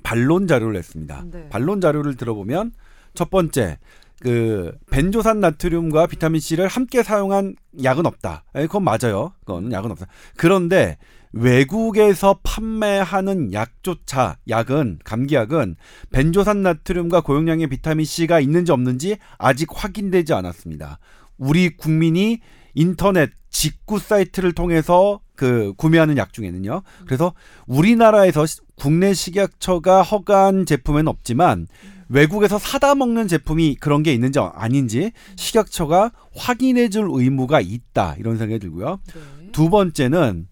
[0.05, 1.25] 반론 자료를 냈습니다.
[1.31, 1.49] 네.
[1.49, 2.73] 반론 자료를 들어보면
[3.15, 3.79] 첫 번째
[4.21, 8.45] 그 벤조산 나트륨과 비타민 C를 함께 사용한 약은 없다.
[8.53, 9.33] 에, 그건 맞아요.
[9.39, 10.05] 그건 약은 없다.
[10.37, 10.97] 그런데
[11.33, 15.75] 외국에서 판매하는 약조차 약은 감기약은
[16.11, 20.99] 벤조산 나트륨과 고용량의 비타민 C가 있는지 없는지 아직 확인되지 않았습니다.
[21.37, 22.41] 우리 국민이
[22.76, 26.82] 인터넷 직구 사이트를 통해서 그 구매하는 약 중에는요.
[27.05, 27.34] 그래서
[27.67, 31.67] 우리나라에서 시- 국내 식약처가 허가한 제품에는 없지만
[32.09, 38.15] 외국에서 사다 먹는 제품이 그런 게 있는지 아닌지 식약처가 확인해 줄 의무가 있다.
[38.19, 38.99] 이런 생각이 들고요.
[39.13, 39.51] 네.
[39.51, 40.47] 두 번째는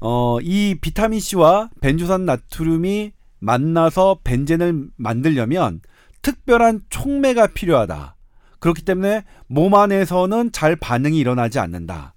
[0.00, 5.80] 어, 이 비타민 C와 벤조산 나트륨이 만나서 벤젠을 만들려면
[6.22, 8.16] 특별한 촉매가 필요하다.
[8.58, 12.14] 그렇기 때문에 몸 안에서는 잘 반응이 일어나지 않는다.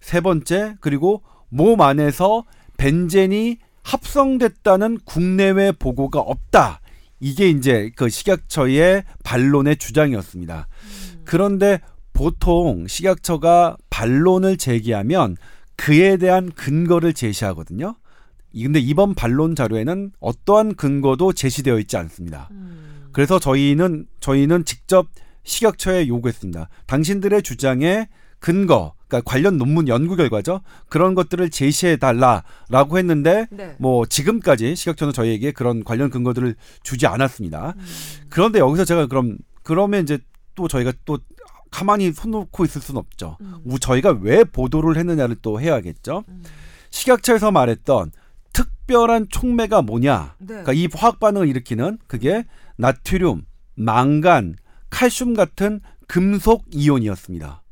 [0.00, 2.44] 세 번째, 그리고 몸 안에서
[2.76, 6.80] 벤젠이 합성됐다는 국내외 보고가 없다.
[7.18, 10.68] 이게 이제 그 식약처의 반론의 주장이었습니다.
[10.82, 11.22] 음.
[11.24, 11.80] 그런데
[12.12, 15.36] 보통 식약처가 반론을 제기하면
[15.76, 17.96] 그에 대한 근거를 제시하거든요.
[18.52, 22.48] 이- 근데 이번 반론 자료에는 어떠한 근거도 제시되어 있지 않습니다.
[22.52, 23.08] 음.
[23.12, 25.08] 그래서 저희는 저희는 직접
[25.44, 26.68] 식약처에 요구했습니다.
[26.86, 30.60] 당신들의 주장에 근거, 그러니까 관련 논문 연구 결과죠.
[30.88, 33.76] 그런 것들을 제시해 달라라고 했는데 네.
[33.78, 37.74] 뭐 지금까지 식약처는 저희에게 그런 관련 근거들을 주지 않았습니다.
[37.76, 37.84] 음.
[38.30, 40.18] 그런데 여기서 제가 그럼 그러면 이제
[40.54, 41.18] 또 저희가 또
[41.70, 43.36] 가만히 손 놓고 있을 수는 없죠.
[43.42, 43.56] 음.
[43.64, 46.24] 우- 저희가 왜 보도를 했느냐를 또 해야겠죠.
[46.28, 46.42] 음.
[46.90, 48.12] 식약처에서 말했던
[48.52, 50.34] 특별한 촉매가 뭐냐?
[50.38, 50.46] 네.
[50.46, 52.44] 그러니까 이 화학 반응을 일으키는 그게
[52.76, 53.42] 나트륨,
[53.74, 54.56] 망간,
[54.90, 57.62] 칼슘 같은 금속 이온이었습니다.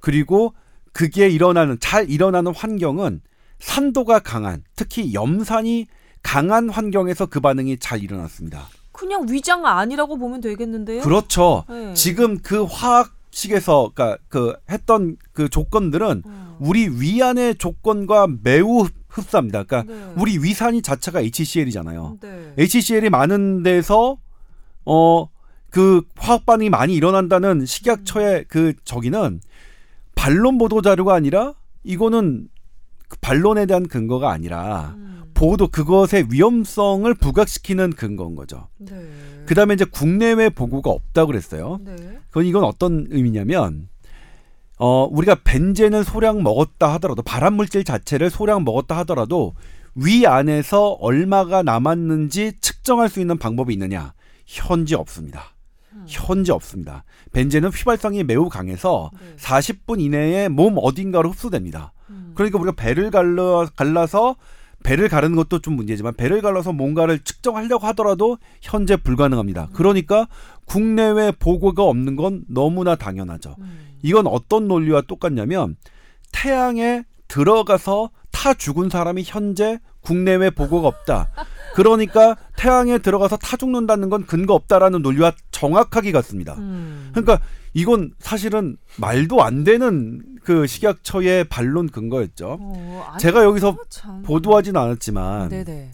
[0.00, 0.54] 그리고
[0.92, 3.22] 그게 일어나는 잘 일어나는 환경은
[3.58, 5.86] 산도가 강한 특히 염산이
[6.22, 8.68] 강한 환경에서 그 반응이 잘 일어났습니다.
[8.92, 11.02] 그냥 위장 아니라고 보면 되겠는데요.
[11.02, 11.64] 그렇죠.
[11.68, 11.94] 네.
[11.94, 16.56] 지금 그 화학식에서 그러니까 그 했던 그 조건들은 어.
[16.60, 19.64] 우리 위안의 조건과 매우 흡사합니다.
[19.64, 20.12] 그러니까 네.
[20.16, 22.18] 우리 위산이 자체가 HCl이잖아요.
[22.20, 22.54] 네.
[22.58, 24.18] HCl이 많은 데서
[24.84, 25.28] 어
[25.72, 29.40] 그 화학 반응이 많이 일어난다는 식약처의 그 저기는
[30.14, 32.48] 반론 보도 자료가 아니라 이거는
[33.08, 35.22] 그 반론에 대한 근거가 아니라 음.
[35.32, 38.68] 보도 그것의 위험성을 부각시키는 근거인 거죠.
[38.76, 38.94] 네.
[39.46, 41.80] 그다음에 이제 국내외 보고가 없다고 그랬어요.
[41.82, 41.96] 네.
[42.28, 43.88] 그건 이건 어떤 의미냐면
[44.78, 49.54] 어 우리가 벤젠을 소량 먹었다 하더라도 발암 물질 자체를 소량 먹었다 하더라도
[49.94, 54.12] 위 안에서 얼마가 남았는지 측정할 수 있는 방법이 있느냐?
[54.46, 55.51] 현재 없습니다.
[55.92, 56.04] 음.
[56.06, 57.04] 현재 없습니다.
[57.32, 59.36] 벤젠은 휘발성이 매우 강해서 네.
[59.36, 61.92] 40분 이내에 몸 어딘가로 흡수됩니다.
[62.10, 62.32] 음.
[62.34, 64.36] 그러니까 우리가 배를 갈라, 갈라서
[64.82, 69.68] 배를 가르는 것도 좀 문제지만 배를 갈라서 뭔가를 측정하려고 하더라도 현재 불가능합니다.
[69.72, 70.26] 그러니까
[70.64, 73.56] 국내외 보고가 없는 건 너무나 당연하죠.
[73.58, 73.78] 음.
[74.02, 75.76] 이건 어떤 논리와 똑같냐면
[76.32, 81.28] 태양에 들어가서 타 죽은 사람이 현재 국내외 보고가 없다.
[81.74, 86.54] 그러니까 태양에 들어가서 타 죽는다는 건 근거 없다라는 논리와 정확하게 같습니다.
[86.58, 87.10] 음.
[87.12, 87.40] 그러니까
[87.72, 92.58] 이건 사실은 말도 안 되는 그 식약처의 반론 근거였죠.
[92.60, 94.22] 어, 아니, 제가 여기서 참.
[94.22, 95.92] 보도하진 않았지만 네네.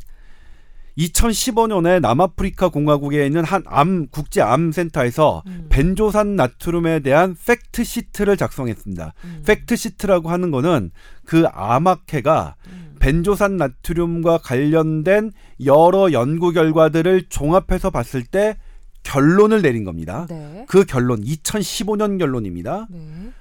[0.99, 5.67] 2015년에 남아프리카 공화국에 있는 한 암 국제 암 센터에서 음.
[5.69, 9.13] 벤조산 나트륨에 대한 fact sheet를 작성했습니다.
[9.25, 9.43] 음.
[9.47, 10.91] fact sheet라고 하는 거는
[11.25, 12.88] 그 암학회가 음.
[12.99, 15.33] 벤조산 나트륨과 관련된
[15.65, 18.57] 여러 연구 결과들을 종합해서 봤을 때
[19.03, 20.27] 결론을 내린 겁니다.
[20.29, 20.67] 네.
[20.69, 22.89] 그 결론 2015년 결론입니다.
[22.91, 23.33] 네.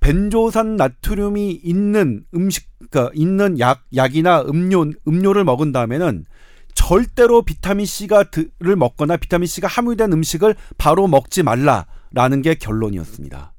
[0.00, 6.26] 벤조산 나트륨이 있는 음식, 그러니까 있는 약, 약이나 음료, 음료를 먹은 다음에는
[6.74, 8.24] 절대로 비타민 C가
[8.58, 13.54] 를 먹거나 비타민 C가 함유된 음식을 바로 먹지 말라라는 게 결론이었습니다.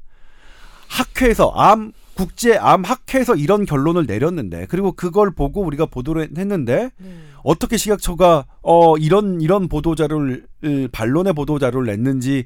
[0.88, 7.18] 학회에서 암 국제 암 학회에서 이런 결론을 내렸는데 그리고 그걸 보고 우리가 보도를 했는데 네.
[7.44, 10.46] 어떻게 식약처가 어 이런 이런 보도 자료를
[10.92, 12.46] 반론의 보도 자료를 냈는지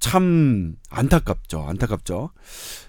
[0.00, 1.64] 참 안타깝죠.
[1.68, 2.30] 안타깝죠.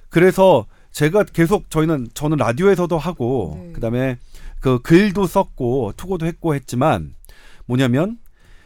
[0.10, 3.74] 그래서 제가 계속 저희는 저는 라디오에서도 하고 네.
[3.74, 4.18] 그다음에
[4.60, 7.14] 그 글도 썼고 투고도 했고 했지만
[7.68, 8.18] 뭐냐면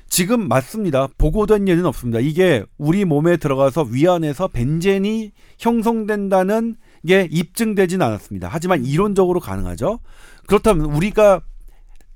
[0.07, 1.07] 지금 맞습니다.
[1.17, 2.19] 보고된 예는 없습니다.
[2.19, 6.75] 이게 우리 몸에 들어가서 위안에서 벤젠이 형성된다는
[7.05, 8.49] 게 입증되진 않았습니다.
[8.51, 9.99] 하지만 이론적으로 가능하죠.
[10.47, 11.41] 그렇다면 우리가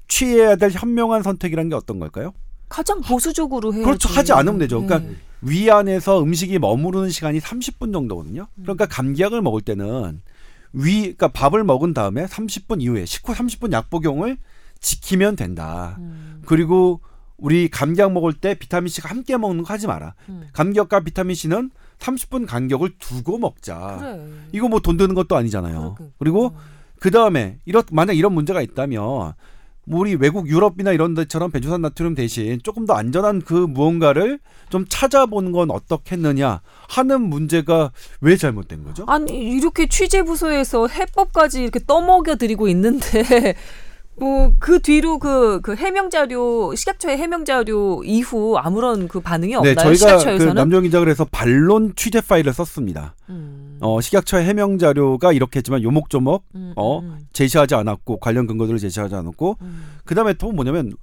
[0.08, 2.34] 취해야 될 현명한 선택이란 게 어떤 걸까요?
[2.70, 3.86] 가장 보수적으로 해야지.
[3.86, 4.10] 그렇죠.
[4.10, 4.82] 하지 않으면 되죠.
[4.82, 4.88] 네.
[4.88, 5.12] 그러니까
[5.42, 8.48] 위안에서 음식이 머무르는 시간이 30분 정도거든요.
[8.62, 10.22] 그러니까 감기약을 먹을 때는
[10.74, 14.38] 위, 그러니까 밥을 먹은 다음에 30분 이후에 식후 30분 약 복용을
[14.80, 15.96] 지키면 된다.
[16.00, 17.02] 음, 그리고
[17.38, 20.16] 우리 감기약 먹을 때 비타민 C가 함께 먹는 거 하지 마라.
[20.30, 20.48] 음.
[20.54, 21.72] 감기약과 비타민 C는
[22.06, 23.97] 30분 간격을 두고 먹자.
[23.99, 24.28] 그래.
[24.51, 25.95] 이거 뭐 돈 드는 것도 아니잖아요.
[25.97, 26.14] 그러게.
[26.20, 26.56] 그리고 음.
[26.99, 29.34] 그 다음에 이런 만약 이런 문제가 있다면
[29.88, 34.39] 뭐 우리 외국 유럽이나 이런 데처럼 벤조산 나트륨 대신 조금 더 안전한 그 무언가를
[34.70, 37.91] 좀 찾아보는 건 어떻겠느냐 하는 문제가
[38.22, 39.06] 왜 잘못된 거죠?
[39.08, 43.56] 아니 이렇게 취재 부서에서 해법까지 이렇게 떠먹여 드리고 있는데
[44.18, 49.76] 뭐 그 뒤로 그 그 해명 자료 식약처의 해명 자료 이후 아무런 그 반응이 없나요?
[49.76, 50.53] 네, 저희가 그 식약처에서는?
[50.53, 53.16] 남정 기자 그래서 반론 취재 파일을 썼습니다.
[53.30, 58.80] 음, 어, 식약처의 해명 자료가 이렇게 했지만 요목조목 음, 어, 음, 제시하지 않았고 관련 근거들을
[58.80, 59.84] 제시하지 않았고 음.
[60.05, 60.93] 그다음에 또 뭐냐면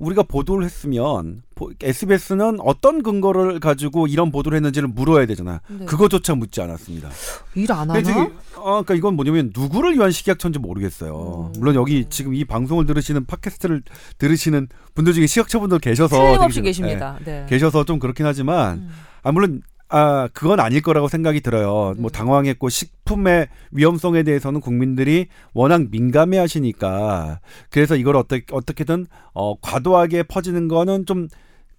[0.00, 1.42] 우리가 보도를 했으면
[1.82, 5.58] SBS는 어떤 근거를 가지고 이런 보도를 했는지를 물어야 되잖아요.
[5.68, 5.84] 네.
[5.84, 7.10] 그거조차 묻지 않았습니다.
[7.54, 8.02] 일 안 하나?
[8.02, 8.24] 지금
[8.56, 11.52] 어, 그러니까 이건 뭐냐면 누구를 위한 식약처인지 모르겠어요.
[11.54, 11.60] 음.
[11.60, 13.82] 물론 여기 지금 이 방송을 들으시는 팟캐스트를
[14.18, 17.18] 들으시는 분들 중에 식약처분들 계셔서 틀림없이 되게- 계십니다.
[17.24, 17.42] 네.
[17.42, 18.90] 예, 계셔서 좀 그렇긴 하지만 음.
[19.22, 19.60] 아 물론
[19.90, 21.94] 아 그건 아닐 거라고 생각이 들어요.
[21.98, 22.18] 뭐 네.
[22.18, 30.68] 당황했고 식품의 위험성에 대해서는 국민들이 워낙 민감해 하시니까 그래서 이걸 어떻게 어떻게든 어 과도하게 퍼지는
[30.68, 31.28] 거는 좀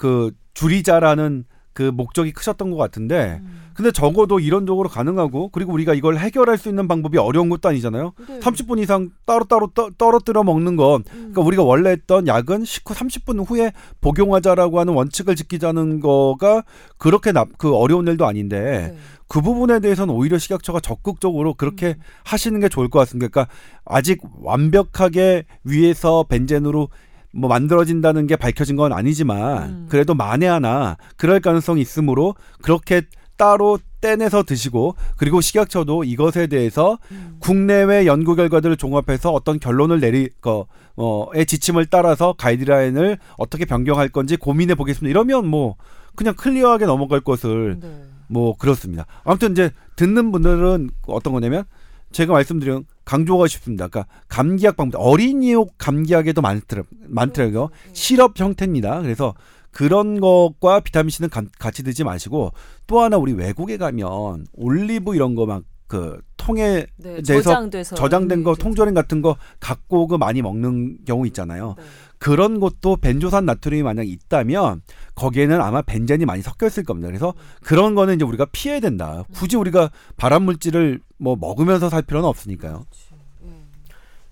[0.02, 3.70] 그 줄이자라는 그 목적이 크셨던 것 같은데 음.
[3.82, 8.14] 근데 적어도 이론적으로 가능하고 그리고 우리가 이걸 해결할 수 있는 방법이 어려운 것도 아니잖아요.
[8.28, 8.40] 네.
[8.40, 11.32] 30분 이상 따로따로 떠, 떨어뜨려 먹는 건 음.
[11.32, 16.64] 그러니까 우리가 원래 했던 약은 식후 30분 후에 복용하자라고 하는 원칙을 지키자는 거가
[17.00, 18.98] 그렇게 나, 그 어려운 일도 아닌데 네.
[19.28, 22.04] 그 부분에 대해서는 오히려 식약처가 적극적으로 그렇게 음.
[22.24, 23.30] 하시는 게 좋을 것 같습니다.
[23.30, 23.52] 그러니까
[23.84, 26.90] 아직 완벽하게 위에서 벤젠으로
[27.34, 29.88] 뭐 만들어진다는 게 밝혀진 건 아니지만 음.
[29.90, 33.02] 그래도 만에 하나 그럴 가능성이 있으므로 그렇게
[33.42, 37.38] 따로 떼내서 드시고 그리고 식약처도 이것에 대해서 음.
[37.40, 44.76] 국내외 연구 결과들을 종합해서 어떤 결론을 내리 거어의 지침을 따라서 가이드라인을 어떻게 변경할 건지 고민해
[44.76, 45.10] 보겠습니다.
[45.10, 45.76] 이러면 뭐
[46.16, 48.04] 그냥 클리어하게 넘어갈 것을 네.
[48.28, 49.08] 뭐 그렇습니다.
[49.24, 51.64] 아무튼 이제 듣는 분들은 어떤 거냐면
[52.12, 53.88] 제가 말씀드린 강조하고 싶습니다.
[53.88, 57.70] 그러니까 감기약 방법 어린이용 감기약에도 많더라 많더라고요.
[57.94, 59.02] 시럽 형태입니다.
[59.02, 59.34] 그래서
[59.72, 62.52] 그런 것과 비타민 C는 가- 같이 드지 마시고
[62.88, 68.94] 또 하나 우리 외국에 가면 올리브 이런 거막 그 통에 네, 저장돼서 저장된 거 통조림
[68.94, 71.76] 같은 거 갖고 오고 많이 먹는 경우 있잖아요.
[71.78, 71.84] 네.
[72.18, 74.84] 그런 것도 벤조산 나트륨이 만약 있다면
[75.16, 77.08] 거기에는 아마 벤젠이 많이 섞여 있을 겁니다.
[77.08, 79.24] 그래서 그런 거는 이제 우리가 피해야 된다.
[79.34, 82.86] 굳이 우리가 발암 물질을 뭐 먹으면서 살 필요는 없으니까요.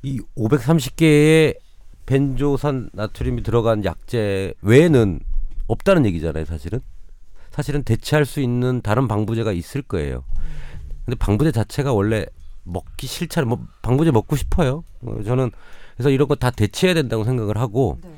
[0.03, 1.57] 이 530개의
[2.05, 5.19] 벤조산 나트륨이 들어간 약제 외에는
[5.69, 6.79] 없다는 얘기잖아요, 사실은.
[7.51, 10.23] 사실은 대체할 수 있는 다른 방부제가 있을 거예요.
[11.05, 12.25] 근데 방부제 자체가 원래
[12.63, 13.47] 먹기 싫잖아요.
[13.47, 14.83] 뭐 방부제 먹고 싶어요.
[15.01, 15.51] 어, 저는
[15.95, 18.11] 그래서 이런 거 다 대체해야 된다고 생각을 하고 네.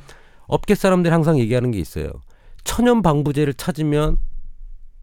[0.47, 2.12] 업계 사람들이 항상 얘기하는 게 있어요.
[2.64, 4.18] 천연 방부제를 찾으면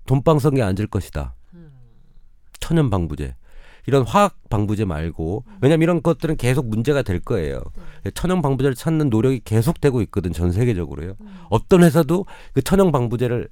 [0.07, 1.35] 돈방석에 앉을 것이다.
[1.55, 1.71] 음.
[2.61, 3.35] 천연 방부제.
[3.89, 7.63] 이런 화학 방부제 말고 왜냐면 이런 것들은 계속 문제가 될 거예요.
[8.13, 11.15] 천연 방부제를 찾는 노력이 계속되고 있거든 전 세계적으로요.
[11.49, 13.49] 어떤 회사도 그 천연 방부제를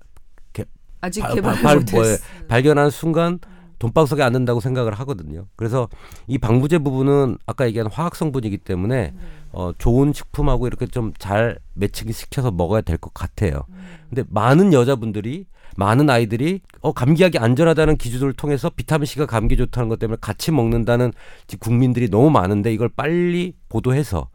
[1.01, 1.85] 아직 바- 개발 바- 발-.
[1.93, 2.17] 뭐에
[2.49, 3.39] 발견하는 순간
[3.79, 5.47] 돈방석에 앉는다고 생각을 하거든요.
[5.57, 5.89] 그래서
[6.27, 9.15] 이 방부제 부분은 아까 얘기한 화학 성분이기 때문에
[9.53, 13.63] 어, 좋은 식품하고 이렇게 좀 잘 매칭 시켜서 먹어야 될 것 같아요.
[14.09, 15.47] 근데 많은 여자분들이
[15.77, 21.13] 많은 아이들이 어, 감기약이 안전하다는 기준을 통해서 비타민 C가 감기 좋다는 것 때문에 같이 먹는다는
[21.47, 24.29] 지- 국민들이 너무 많은데 이걸 빨리 보도해서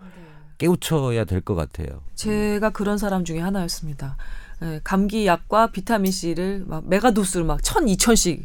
[0.57, 1.87] 깨우쳐야 될 것 같아요.
[2.15, 4.15] 제가 그런 사람 중에 하나였습니다.
[4.63, 8.43] 예, 감기약과 비타민 C를 막 메가도스를 막 천, 이천씩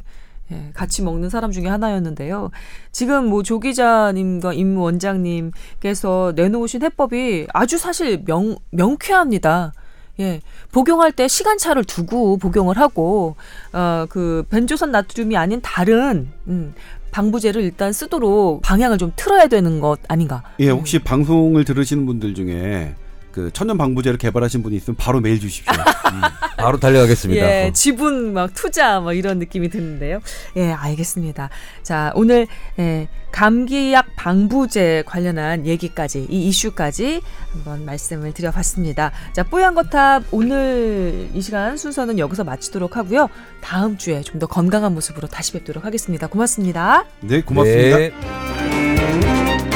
[0.53, 2.51] 예, 같이 먹는 사람 중에 하나였는데요.
[2.92, 9.72] 지금 뭐 조 기자님과 임 원장님께서 내놓으신 해법이 아주 사실 명, 명쾌합니다.
[10.19, 10.41] 예,
[10.73, 13.37] 복용할 때 시간차를 두고 복용을 하고,
[13.73, 16.75] 어, 그, 벤조산 나트륨이 아닌 다른, 음,
[17.11, 20.43] 방부제를 일단 쓰도록 방향을 좀 틀어야 되는 것 아닌가.
[20.61, 22.95] 예, 혹시 방송을 들으시는 분들 중에
[23.37, 25.74] 그 천연 방부제를 개발하신 분이 있으면 바로 메일 주십시오.
[25.76, 26.22] 음.
[26.57, 27.66] 바로 달려가겠습니다.
[27.66, 30.20] 예, 지분 막 투자 뭐 이런 느낌이 드는데요.
[30.57, 31.51] 예, 알겠습니다.
[31.82, 32.47] 자, 오늘
[32.78, 37.20] 예, 감기약 방부제 관련한 얘기까지 이 이슈까지
[37.53, 39.12] 한번 말씀을 드려봤습니다.
[39.34, 43.28] 자, 뽀얀 거탑 오늘 이 시간 순서는 여기서 마치도록 하고요.
[43.61, 46.26] 다음 주에 좀 더 건강한 모습으로 다시 뵙도록 하겠습니다.
[46.26, 47.05] 고맙습니다.
[47.20, 47.97] 네, 고맙습니다.
[47.97, 49.76] 네.